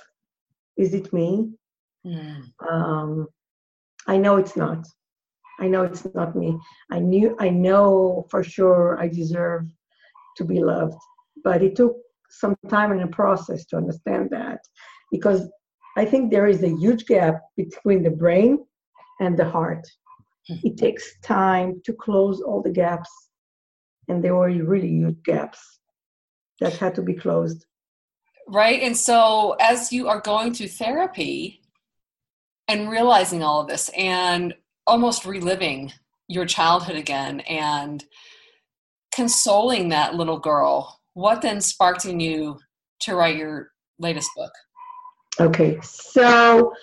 [0.77, 1.51] Is it me?
[2.05, 2.43] Mm.
[2.69, 3.27] Um,
[4.07, 4.85] I know it's not.
[5.59, 6.57] I know it's not me.
[6.91, 9.67] I knew I know for sure I deserve
[10.37, 10.99] to be loved.
[11.43, 11.95] But it took
[12.29, 14.59] some time and a process to understand that
[15.11, 15.49] because
[15.97, 18.65] I think there is a huge gap between the brain
[19.21, 19.87] and the heart.
[20.47, 23.09] It takes time to close all the gaps.
[24.07, 25.79] And there were really huge gaps
[26.59, 27.65] that had to be closed.
[28.47, 28.81] Right.
[28.81, 31.61] And so as you are going through therapy
[32.67, 34.53] and realizing all of this and
[34.85, 35.91] almost reliving
[36.27, 38.03] your childhood again and
[39.13, 42.59] consoling that little girl, what then sparked in you
[43.01, 44.51] to write your latest book?
[45.39, 46.73] Okay, so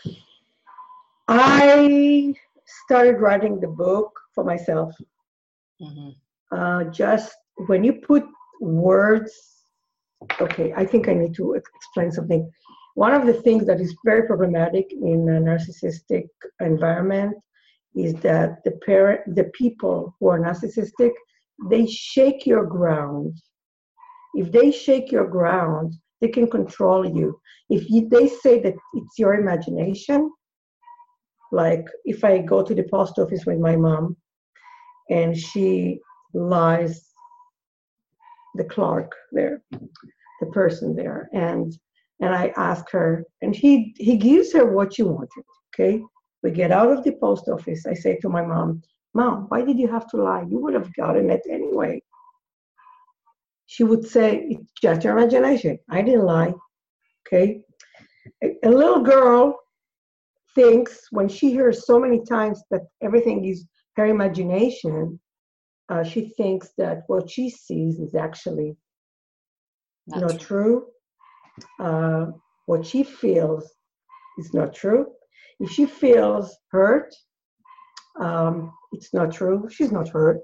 [1.28, 2.34] I
[2.84, 4.92] started writing the book for myself.
[5.80, 6.10] Mm-hmm.
[6.56, 7.34] Uh, just
[7.66, 8.24] when you put
[8.60, 9.32] words,
[10.40, 12.50] okay, I think I need to explain something.
[12.94, 16.28] One of the things that is very problematic in a narcissistic
[16.60, 17.36] environment
[17.94, 21.12] is that the parent, the people who are narcissistic,
[21.70, 23.34] they shake your ground.
[24.34, 27.38] If they shake your ground, they can control you.
[27.68, 30.30] If you, they say that it's your imagination,
[31.52, 34.16] like if I go to the post office with my mom
[35.10, 36.00] and she
[36.34, 37.12] lies
[38.56, 39.62] the clerk there,
[40.40, 41.72] the person there, and
[42.20, 45.44] and I ask her, and he he gives her what she wanted.
[45.74, 46.02] Okay,
[46.42, 47.86] we get out of the post office.
[47.86, 48.82] I say to my mom,
[49.14, 50.44] Mom, why did you have to lie?
[50.48, 52.02] You would have gotten it anyway
[53.72, 55.78] she would say, It's just your imagination.
[55.88, 56.52] I didn't lie.
[57.26, 57.62] Okay?
[58.44, 59.61] A, a little girl
[60.54, 65.18] thinks when she hears so many times that everything is her imagination,
[65.88, 68.76] uh, she thinks that what she sees is actually
[70.06, 70.86] not, not true.
[71.78, 71.86] true.
[71.86, 72.26] Uh,
[72.66, 73.70] what she feels
[74.38, 75.06] is not true.
[75.60, 77.14] If she feels hurt,
[78.20, 79.68] um, it's not true.
[79.70, 80.40] She's not hurt.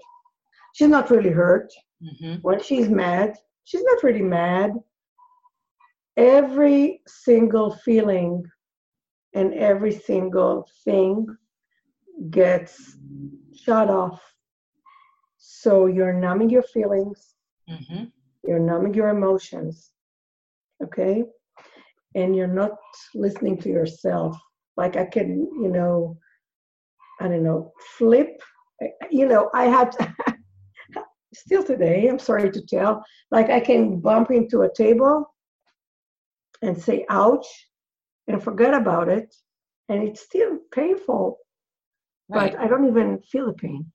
[0.75, 1.73] She's not really hurt.
[2.03, 2.35] Mm-hmm.
[2.43, 4.73] When she's mad, she's not really mad.
[6.17, 8.45] Every single feeling
[9.39, 11.25] and every single thing
[12.31, 12.97] gets
[13.55, 14.21] shut off.
[15.37, 17.37] So you're numbing your feelings,
[17.71, 18.05] mm-hmm.
[18.45, 19.93] you're numbing your emotions,
[20.83, 21.23] okay?
[22.17, 22.73] And you're not
[23.15, 24.37] listening to yourself.
[24.77, 26.19] Like I can, you know,
[27.21, 28.41] I don't know, flip.
[29.09, 29.95] You know, I had
[31.33, 35.33] still today, I'm sorry to tell, like I can bump into a table
[36.61, 37.47] and say, ouch,
[38.29, 39.35] and forget about it.
[39.89, 41.39] And it's still painful,
[42.29, 42.53] right.
[42.53, 43.87] but I don't even feel the pain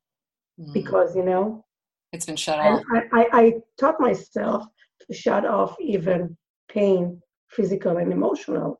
[0.60, 0.74] mm.
[0.74, 1.64] because, you know,
[2.12, 2.84] it's been shut off.
[2.94, 4.66] I, I, I taught myself
[5.02, 6.38] to shut off even
[6.70, 8.80] pain, physical and emotional.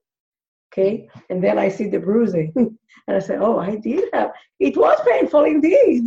[0.72, 1.08] Okay.
[1.30, 2.78] And then I see the bruising and
[3.18, 6.06] I say, oh, I did have, it was painful indeed.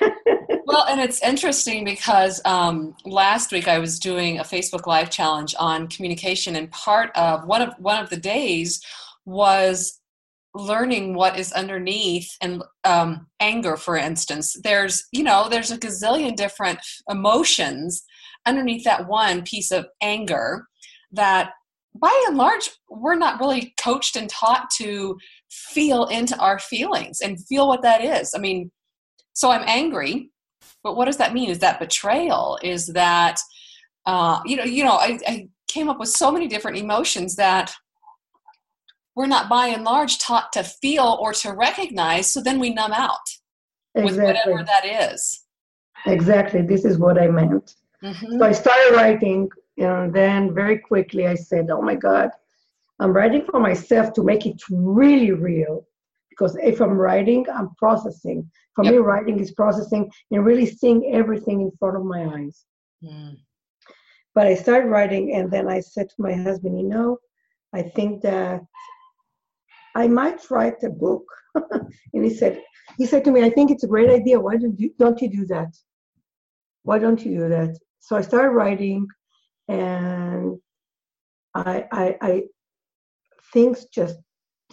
[0.70, 5.52] well, and it's interesting because um, last week I was doing a Facebook Live challenge
[5.58, 8.80] on communication, and part of one of one of the days
[9.24, 10.00] was
[10.54, 14.56] learning what is underneath and um, anger for instance.
[14.62, 16.78] There's you know there's a gazillion different
[17.08, 18.04] emotions
[18.46, 20.66] underneath that one piece of anger
[21.10, 21.50] that
[22.00, 25.16] by and large we're not really coached and taught to
[25.50, 28.32] feel into our feelings and feel what that is.
[28.36, 28.70] I mean
[29.32, 30.30] so I'm angry,
[30.82, 31.50] but what does that mean?
[31.50, 32.58] Is that betrayal?
[32.62, 33.40] Is that
[34.06, 37.72] uh, you know, you know, I, I came up with so many different emotions that
[39.14, 42.92] we're not by and large taught to feel or to recognize, so then we numb
[42.92, 43.18] out
[43.94, 44.04] exactly.
[44.04, 45.44] with whatever that is.
[46.06, 46.62] Exactly.
[46.62, 47.74] This is what I meant.
[48.02, 48.38] Mm-hmm.
[48.38, 52.30] So I started writing, and then very quickly I said, Oh my God,
[52.98, 55.86] I'm writing for myself to make it really real
[56.30, 58.50] because if I'm writing, I'm processing.
[58.74, 58.94] For yep.
[58.94, 62.64] me, writing is processing and really seeing everything in front of my eyes.
[63.02, 63.36] Mm.
[64.34, 67.18] But I started writing, and then I said to my husband, you know,
[67.74, 68.60] I think that
[69.96, 71.24] I might write a book.
[71.54, 72.62] and he said,
[72.96, 74.38] he said to me, I think it's a great idea.
[74.38, 75.76] Why don't you, don't you do that?
[76.84, 77.76] Why don't you do that?
[77.98, 79.06] So I started writing,
[79.68, 80.58] and
[81.54, 82.42] I, I, I
[83.52, 84.16] things just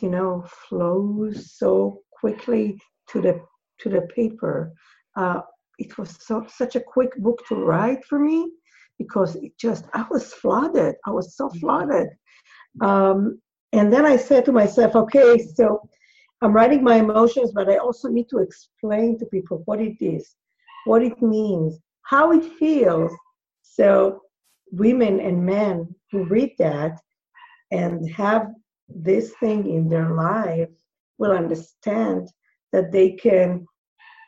[0.02, 2.80] you know, flows so quickly
[3.10, 3.42] to the
[3.80, 4.74] to the paper.
[5.16, 5.42] Uh,
[5.78, 8.52] it was so such a quick book to write for me
[8.98, 10.96] because it just I was flooded.
[11.06, 11.60] I was so mm-hmm.
[11.60, 12.10] flooded.
[12.82, 13.40] Um,
[13.74, 15.88] and then I said to myself, okay, so
[16.42, 20.36] I'm writing my emotions, but I also need to explain to people what it is,
[20.86, 23.12] what it means, how it feels.
[23.64, 24.22] So
[24.72, 27.00] women and men who read that
[27.72, 28.52] and have
[28.88, 30.70] this thing in their life
[31.18, 32.30] will understand
[32.74, 33.66] that they can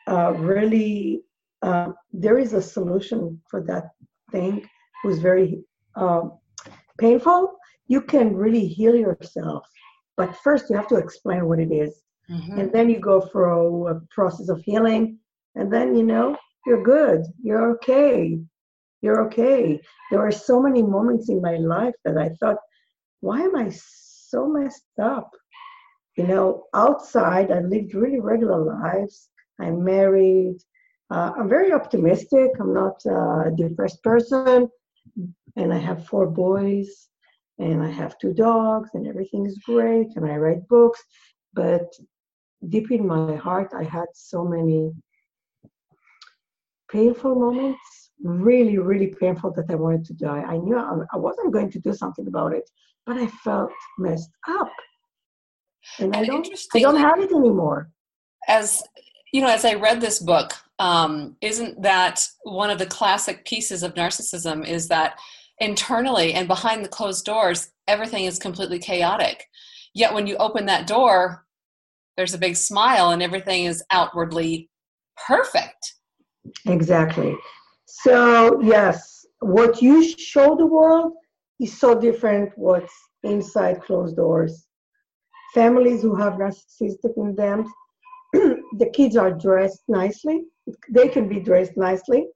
[0.08, 1.22] uh, really
[1.62, 3.90] uh, there is a solution for that
[4.32, 4.66] thing
[5.02, 5.62] who's very
[5.96, 6.22] uh,
[6.98, 7.56] painful.
[7.86, 9.66] You can really heal yourself
[10.20, 12.02] but first you have to explain what it is.
[12.30, 12.60] Mm-hmm.
[12.60, 15.18] and then you go through a process of healing
[15.56, 17.22] and then you know you're good.
[17.42, 18.38] You're okay.
[19.02, 19.80] You're okay.
[20.10, 22.60] There were so many moments in my life that i thought
[23.26, 23.68] why am i
[24.30, 25.30] so messed up
[26.20, 29.16] you know outside i lived really regular lives.
[29.62, 30.58] I'm married
[31.14, 32.50] uh, i'm very optimistic.
[32.60, 34.68] I'm not a depressed person.
[35.60, 36.90] And i have four boys
[37.64, 41.00] and i have two dogs and everything is great and i write books.
[41.60, 41.88] But
[42.72, 44.80] deep in my heart i had so many
[46.96, 47.88] painful moments
[48.22, 50.42] really really painful that i wanted to die.
[50.54, 50.78] I knew
[51.14, 52.66] i wasn't going to do something about it
[53.06, 53.72] but i felt
[54.06, 54.72] messed up
[55.98, 57.90] and, i don't i don't have it anymore.
[58.48, 58.82] As
[59.32, 63.82] you know as i read this book um, isn't that one of the classic pieces
[63.82, 65.18] of narcissism is that
[65.58, 69.44] internally and behind the closed doors everything is completely chaotic.
[69.94, 71.44] Yet when you open that door
[72.16, 74.70] there's a big smile and everything is outwardly
[75.26, 75.94] perfect.
[76.66, 77.36] Exactly.
[77.84, 81.12] So yes what you show the world
[81.60, 84.66] is so different what's inside closed doors
[85.54, 87.72] families who have narcissistic in them
[88.32, 90.44] the kids are dressed nicely
[90.90, 92.26] they can be dressed nicely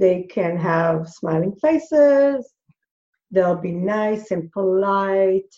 [0.00, 2.54] they can have smiling faces.
[3.30, 5.54] They'll be nice and polite.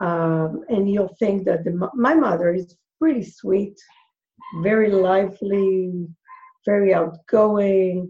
[0.00, 3.78] Um, and you'll think that the, my mother is pretty sweet,
[4.62, 6.08] very lively,
[6.66, 8.08] very outgoing,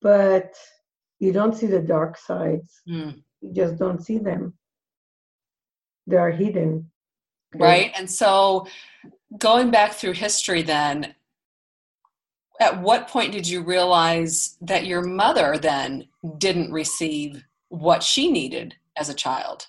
[0.00, 0.54] but
[1.20, 2.80] you don't see the dark sides.
[2.88, 3.22] Mm.
[3.42, 4.54] You just don't see them.
[6.06, 6.90] They are hidden.
[7.54, 7.92] Right.
[7.96, 8.66] And so
[9.38, 11.14] going back through history, then,
[12.60, 16.06] at what point did you realize that your mother then
[16.38, 19.66] didn't receive what she needed as a child?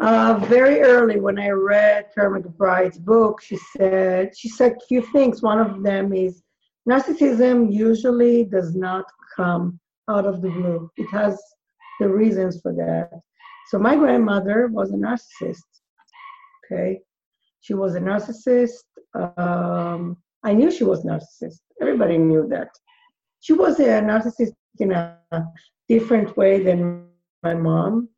[0.00, 5.02] Uh, very early, when I read Karyl McBride's book, she said she said a few
[5.12, 5.42] things.
[5.42, 6.42] One of them is
[6.88, 9.04] narcissism usually does not
[9.36, 10.90] come out of the blue.
[10.96, 11.40] It has
[12.00, 13.20] the reasons for that.
[13.68, 15.62] So my grandmother was a narcissist.
[16.72, 17.00] Okay,
[17.60, 18.84] she was a narcissist.
[19.14, 21.60] Um, I knew she was narcissist.
[21.80, 22.70] Everybody knew that.
[23.40, 25.18] She was a narcissist in a
[25.88, 27.08] different way than
[27.42, 28.08] my mom,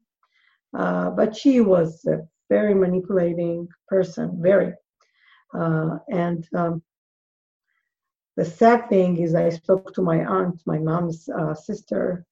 [0.77, 4.73] uh, but she was a very manipulating person, very.
[5.53, 6.83] Uh, and um,
[8.37, 12.25] the sad thing is, I spoke to my aunt, my mom's uh, sister,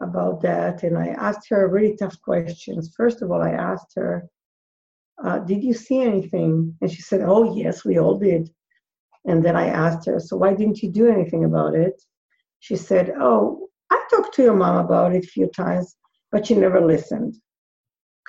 [0.00, 2.94] about that, and I asked her really tough questions.
[2.96, 4.28] First of all, I asked her,
[5.24, 8.50] uh, "Did you see anything?" And she said, "Oh yes, we all did."
[9.28, 12.02] And then I asked her, So why didn't you do anything about it?
[12.60, 15.96] She said, Oh, I talked to your mom about it a few times,
[16.32, 17.36] but she never listened.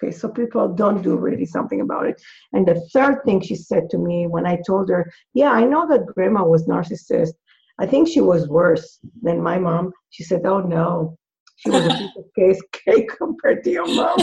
[0.01, 2.21] Okay, so people don't do really something about it.
[2.53, 5.87] And the third thing she said to me when I told her, Yeah, I know
[5.87, 7.33] that grandma was narcissist.
[7.79, 9.93] I think she was worse than my mom.
[10.09, 11.17] She said, Oh no,
[11.55, 14.17] she was a piece of case cake compared to your mom.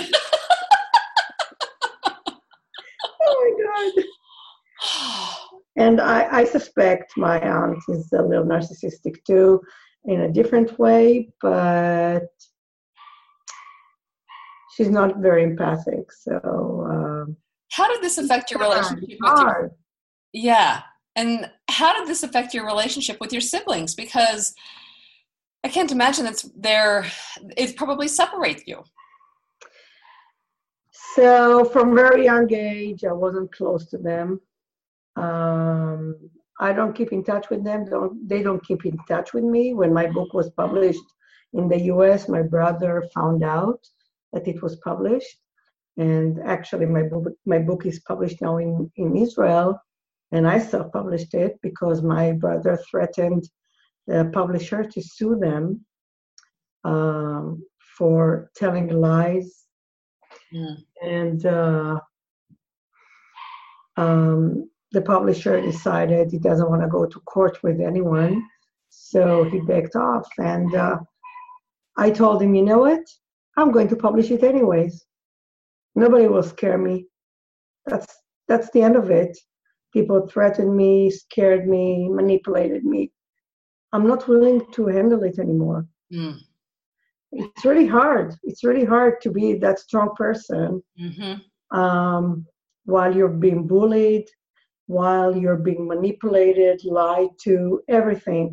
[3.22, 3.65] oh my God.
[5.78, 9.60] And I, I suspect my aunt is a little narcissistic too,
[10.06, 12.28] in a different way, but
[14.74, 16.10] she's not very empathic.
[16.12, 17.36] So, um,
[17.72, 19.72] how did this affect your relationship with your?
[20.32, 20.80] Yeah,
[21.14, 23.94] and how did this affect your relationship with your siblings?
[23.94, 24.54] Because
[25.62, 27.06] I can't imagine that's there.
[27.56, 28.82] It probably separates you.
[31.16, 34.38] So, from very young age, I wasn't close to them.
[35.16, 36.14] Um,
[36.60, 37.86] I don't keep in touch with them.
[37.86, 39.72] Don't, they don't keep in touch with me.
[39.72, 41.08] When my book was published
[41.54, 43.80] in the US, my brother found out
[44.34, 45.38] that it was published.
[45.96, 49.80] And actually, my book, my book is published now in, in Israel.
[50.32, 53.48] And I self published it because my brother threatened
[54.06, 55.82] the publisher to sue them
[56.84, 57.64] um,
[57.96, 59.65] for telling lies.
[60.52, 60.74] Yeah.
[61.02, 62.00] And uh,
[63.96, 68.46] um, the publisher decided he doesn't want to go to court with anyone,
[68.88, 70.28] so he backed off.
[70.38, 70.98] And uh,
[71.96, 73.02] I told him, you know what?
[73.56, 75.04] I'm going to publish it anyways.
[75.94, 77.06] Nobody will scare me.
[77.86, 78.06] That's
[78.48, 79.36] that's the end of it.
[79.92, 83.10] People threatened me, scared me, manipulated me.
[83.92, 85.86] I'm not willing to handle it anymore.
[86.12, 86.38] Mm.
[87.32, 88.34] It's really hard.
[88.44, 91.78] It's really hard to be that strong person mm-hmm.
[91.78, 92.46] um,
[92.84, 94.26] while you're being bullied,
[94.86, 98.52] while you're being manipulated, lied to, everything.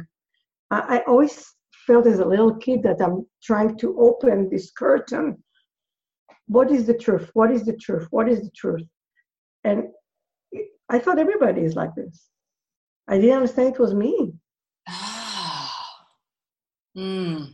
[0.71, 1.53] I, I always
[1.85, 5.43] felt as a little kid that I'm trying to open this curtain.
[6.47, 7.29] What is the truth?
[7.33, 8.07] What is the truth?
[8.11, 8.83] What is the truth?
[9.63, 9.85] And
[10.89, 12.27] I thought everybody is like this.
[13.07, 14.33] I didn't understand it was me.
[16.97, 17.53] mm.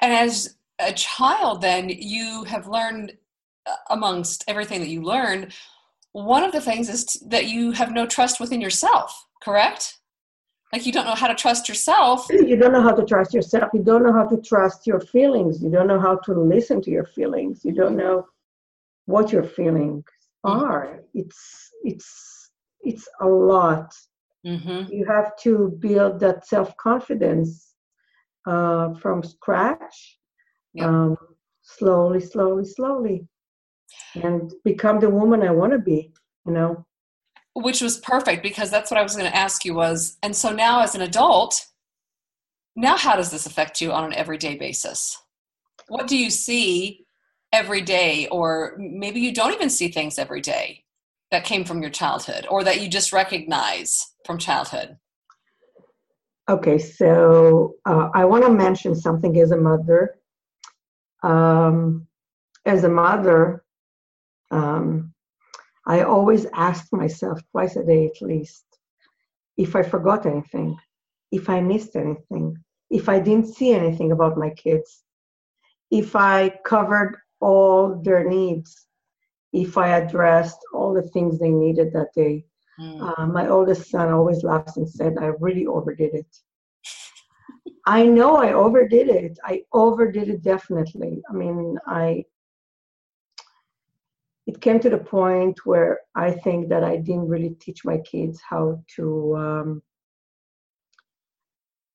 [0.00, 3.16] And as a child, then you have learned,
[3.66, 5.52] uh, amongst everything that you learned,
[6.12, 9.98] one of the things is t- that you have no trust within yourself, correct?
[10.72, 12.26] Like you don't know how to trust yourself.
[12.48, 13.70] You don't know how to trust yourself.
[13.72, 15.62] You don't know how to trust your feelings.
[15.62, 17.64] You don't know how to listen to your feelings.
[17.64, 18.26] You don't know
[19.06, 20.04] what your feelings
[20.44, 20.64] mm-hmm.
[20.64, 21.00] are.
[21.14, 22.50] It's it's
[22.82, 23.94] it's a lot.
[24.46, 24.92] Mm-hmm.
[24.92, 27.74] You have to build that self confidence
[28.48, 30.18] uh, from scratch,
[30.74, 30.86] yep.
[30.86, 31.16] um,
[31.62, 33.26] slowly, slowly, slowly,
[34.14, 36.12] and become the woman I want to be.
[36.46, 36.86] You know
[37.62, 40.52] which was perfect because that's what I was going to ask you was and so
[40.52, 41.66] now as an adult
[42.76, 45.20] now how does this affect you on an everyday basis
[45.88, 47.04] what do you see
[47.52, 50.84] every day or maybe you don't even see things every day
[51.30, 54.96] that came from your childhood or that you just recognize from childhood
[56.48, 60.16] okay so uh, i want to mention something as a mother
[61.22, 62.06] um,
[62.64, 63.64] as a mother
[64.50, 65.12] um,
[65.84, 68.64] I always ask myself twice a day at least
[69.58, 70.78] if I forgot anything,
[71.32, 72.56] if I missed anything,
[72.90, 75.02] if I didn't see anything about my kids,
[75.90, 78.86] if I covered all their needs,
[79.52, 82.44] if I addressed all the things they needed that day.
[82.78, 83.18] Mm.
[83.18, 86.36] Uh, my oldest son always laughs and said, I really overdid it.
[87.86, 89.38] I know I overdid it.
[89.44, 91.22] I overdid it definitely.
[91.30, 92.24] I mean, I
[94.46, 98.40] it came to the point where I think that I didn't really teach my kids
[98.48, 99.82] how to um,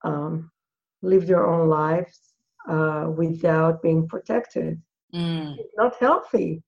[0.03, 0.51] um,
[1.01, 2.19] live their own lives
[2.69, 4.79] uh, without being protected.
[5.15, 5.57] Mm.
[5.57, 6.61] It's not healthy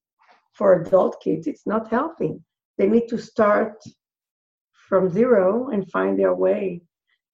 [0.53, 1.45] for adult kids.
[1.45, 2.39] It's not healthy.
[2.78, 3.84] They need to start
[4.88, 6.81] from zero and find their way.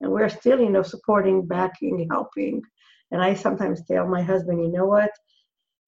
[0.00, 2.62] And we're still, you know, supporting, backing, helping.
[3.10, 5.10] And I sometimes tell my husband, you know what?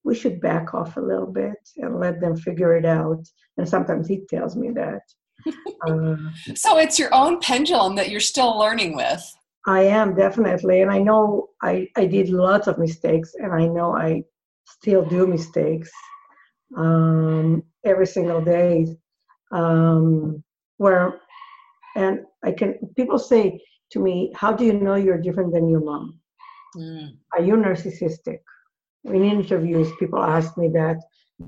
[0.05, 3.27] we should back off a little bit and let them figure it out.
[3.57, 5.01] And sometimes he tells me that.
[5.87, 6.15] Uh,
[6.55, 9.21] so it's your own pendulum that you're still learning with.
[9.67, 10.81] I am definitely.
[10.81, 14.23] And I know I, I did lots of mistakes and I know I
[14.65, 15.91] still do mistakes
[16.75, 18.87] um, every single day.
[19.51, 20.43] Um,
[20.77, 21.19] where,
[21.95, 23.59] and I can, people say
[23.91, 26.19] to me, How do you know you're different than your mom?
[26.75, 27.17] Mm.
[27.33, 28.39] Are you narcissistic?
[29.05, 30.97] in interviews, people ask me that,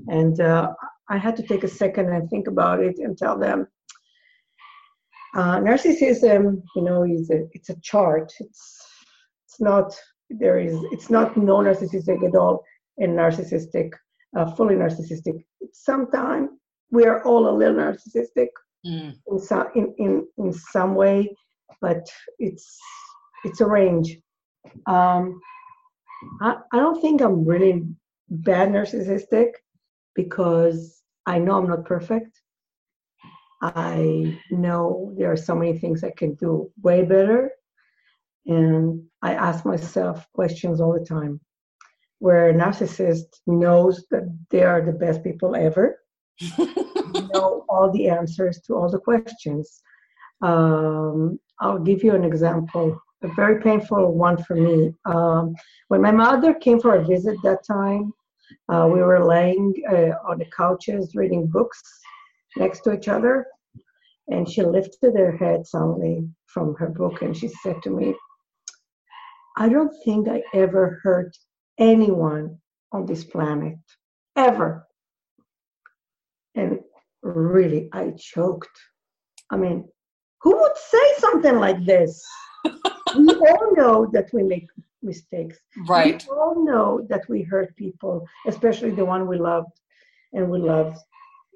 [0.06, 0.70] and uh,
[1.10, 3.66] I had to take a second and think about it and tell them.
[5.34, 8.32] Uh, narcissism, you know, is a, it's a chart.
[8.38, 8.86] It's
[9.44, 9.92] it's not
[10.30, 12.64] there is it's not no narcissistic at all
[12.98, 13.90] and narcissistic,
[14.36, 15.44] uh, fully narcissistic.
[15.72, 16.50] Sometimes
[16.90, 18.48] we are all a little narcissistic
[18.86, 19.14] mm.
[19.26, 21.34] in some in, in in some way,
[21.80, 22.06] but
[22.38, 22.78] it's
[23.44, 24.18] it's a range.
[24.86, 25.40] Um,
[26.40, 27.84] I, I don't think I'm really
[28.28, 29.50] bad narcissistic
[30.14, 32.40] because I know I'm not perfect.
[33.60, 37.50] I know there are so many things I can do way better.
[38.46, 41.40] And I ask myself questions all the time.
[42.20, 45.98] Where a narcissist knows that they are the best people ever,
[46.58, 49.82] know all the answers to all the questions.
[50.42, 54.94] Um, I'll give you an example a very painful one for me.
[55.04, 55.54] Um,
[55.88, 58.12] when my mother came for a visit that time,
[58.68, 61.82] uh, we were laying uh, on the couches reading books
[62.56, 63.46] next to each other,
[64.28, 68.14] and she lifted her head suddenly from her book and she said to me,
[69.56, 71.36] I don't think I ever hurt
[71.78, 72.58] anyone
[72.92, 73.78] on this planet,
[74.36, 74.87] ever.
[77.22, 78.78] Really, I choked.
[79.50, 79.88] I mean,
[80.42, 82.24] who would say something like this?
[82.64, 84.66] we all know that we make
[85.02, 85.58] mistakes.
[85.88, 86.24] Right.
[86.28, 89.72] We all know that we hurt people, especially the one we loved
[90.32, 90.96] and we love.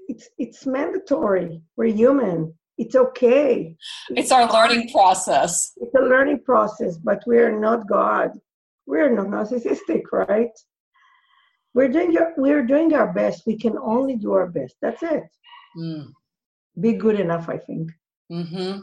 [0.08, 1.62] It's it's mandatory.
[1.76, 2.54] We're human.
[2.78, 3.76] It's okay.
[4.08, 5.72] It's, it's our learning process.
[5.76, 8.30] It's a learning process, but we're not God.
[8.86, 10.50] We're not narcissistic, right?
[11.74, 13.46] We're doing your, we're doing our best.
[13.46, 14.76] We can only do our best.
[14.82, 15.24] That's it.
[15.76, 16.12] Mm.
[16.80, 17.90] Be good enough, I think.
[18.30, 18.80] Mm-hmm.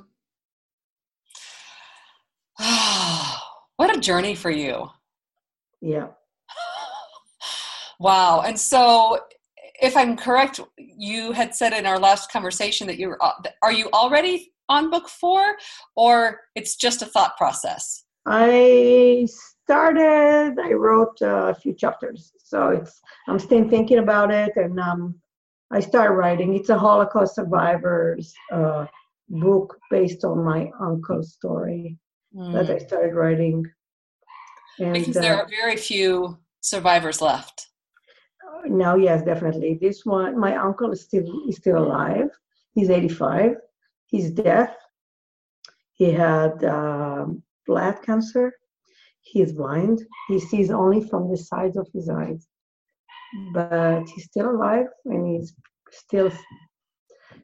[3.78, 4.90] What a journey for you.
[5.80, 6.08] Yeah.
[8.00, 8.42] wow.
[8.42, 9.20] And so,
[9.82, 13.18] if I'm correct, you had said in our last conversation that you're
[13.64, 15.56] are you already on book four,
[15.96, 18.04] or it's just a thought process?
[18.26, 19.28] I
[19.70, 20.58] started.
[20.60, 25.02] I wrote a few chapters, so it's I'm still thinking about it, and um,
[25.70, 26.56] I started writing.
[26.56, 28.88] It's a Holocaust survivors uh,
[29.30, 32.00] book based on my uncle's story
[32.36, 32.52] mm.
[32.54, 33.64] that I started writing.
[34.80, 37.68] And, because there uh, are very few survivors left.
[38.66, 39.78] Now, yes, definitely.
[39.80, 42.30] This one, my uncle is still is still alive.
[42.74, 43.58] He's 85.
[44.08, 44.74] He's deaf.
[45.94, 47.28] He had uh,
[47.68, 48.54] blood cancer.
[49.32, 50.02] He's blind.
[50.28, 52.48] He sees only from the sides of his eyes,
[53.54, 55.54] but he's still alive and he's
[55.92, 56.32] still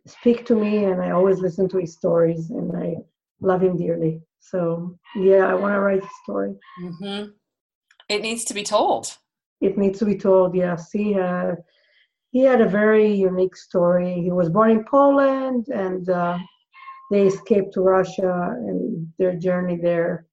[0.07, 0.86] speak to me.
[0.86, 2.95] And I always listen to his stories, and I
[3.41, 4.21] love him dearly.
[4.39, 6.55] So yeah, I want to write a story.
[6.81, 7.29] Mm-hmm.
[8.09, 9.17] It needs to be told
[9.61, 10.55] it needs to be told.
[10.55, 11.57] Yes, he had
[12.31, 14.21] he had a very unique story.
[14.21, 16.38] He was born in Poland, and uh,
[17.11, 20.27] they escaped to Russia and their journey there.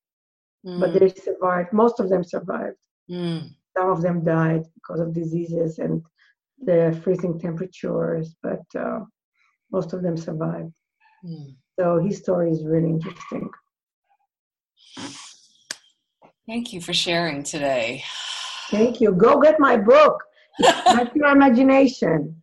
[0.66, 0.80] Mm.
[0.80, 1.72] But they survived.
[1.72, 2.76] Most of them survived.
[3.10, 3.50] Mm.
[3.76, 6.02] Some of them died because of diseases and
[6.64, 9.00] the freezing temperatures, but uh,
[9.72, 10.72] most of them survived.
[11.24, 11.56] Mm.
[11.78, 13.50] So his story is really interesting.
[16.46, 18.04] Thank you for sharing today.
[18.70, 19.12] Thank you.
[19.12, 20.22] Go get my book.
[20.58, 22.42] That's your imagination.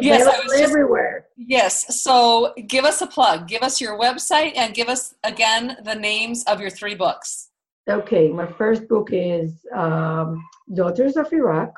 [0.00, 1.23] yes, just, everywhere.
[1.36, 2.02] Yes.
[2.02, 3.48] So give us a plug.
[3.48, 7.50] Give us your website and give us again the names of your three books.
[7.88, 11.72] Okay, my first book is um, Daughters of Iraq.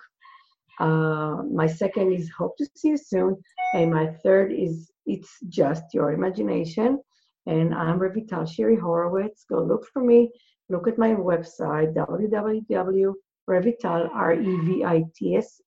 [0.78, 3.36] Uh, my second is Hope to See You Soon,
[3.74, 7.00] and my third is It's Just Your Imagination.
[7.46, 9.46] And I'm Revital Shiri Horowitz.
[9.48, 10.30] Go look for me.
[10.68, 13.14] Look at my website www
[13.48, 15.61] Revital, R-E-V-I-T-S,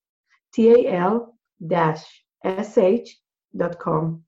[0.52, 1.34] T-A-L
[1.66, 3.19] dash S-H dot
[3.78, 4.24] com.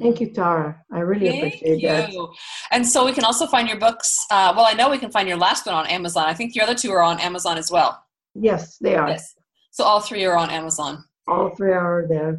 [0.00, 0.80] Thank you, Tara.
[0.92, 1.88] I really Thank appreciate you.
[1.88, 2.10] that.
[2.70, 4.16] And so we can also find your books.
[4.30, 6.26] Uh, well, I know we can find your last one on Amazon.
[6.26, 8.04] I think your other two are on Amazon as well.
[8.34, 9.08] Yes, they are.
[9.08, 9.34] Yes.
[9.72, 11.04] So all three are on Amazon.
[11.26, 12.38] All three are there.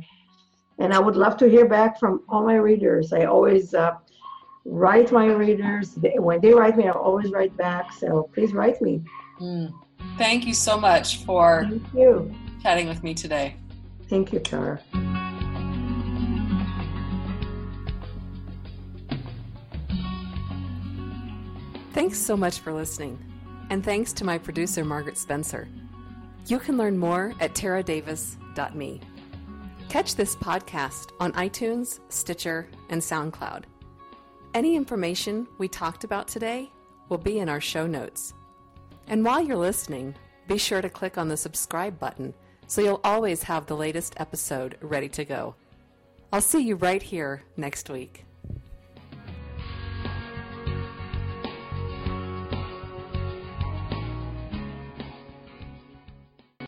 [0.80, 3.12] And I would love to hear back from all my readers.
[3.12, 3.96] I always uh,
[4.66, 5.98] write my readers.
[6.16, 7.92] When they write me, I always write back.
[7.92, 9.04] So please write me.
[9.42, 9.74] Mm.
[10.18, 12.34] Thank you so much for Thank you.
[12.62, 13.56] chatting with me today.
[14.10, 14.80] Thank you, Tara.
[21.94, 23.24] Thanks so much for listening,
[23.70, 25.68] and thanks to my producer, Margaret Spencer.
[26.48, 29.02] You can learn more at taradavis.me.
[29.90, 33.66] Catch this podcast on iTunes, Stitcher, and SoundCloud.
[34.56, 36.72] Any information we talked about today
[37.10, 38.34] will be in our show notes.
[39.06, 40.16] And while you're listening,
[40.48, 42.34] be sure to click on the subscribe button
[42.66, 45.54] so you'll always have the latest episode ready to go.
[46.32, 48.26] I'll see you right here next week.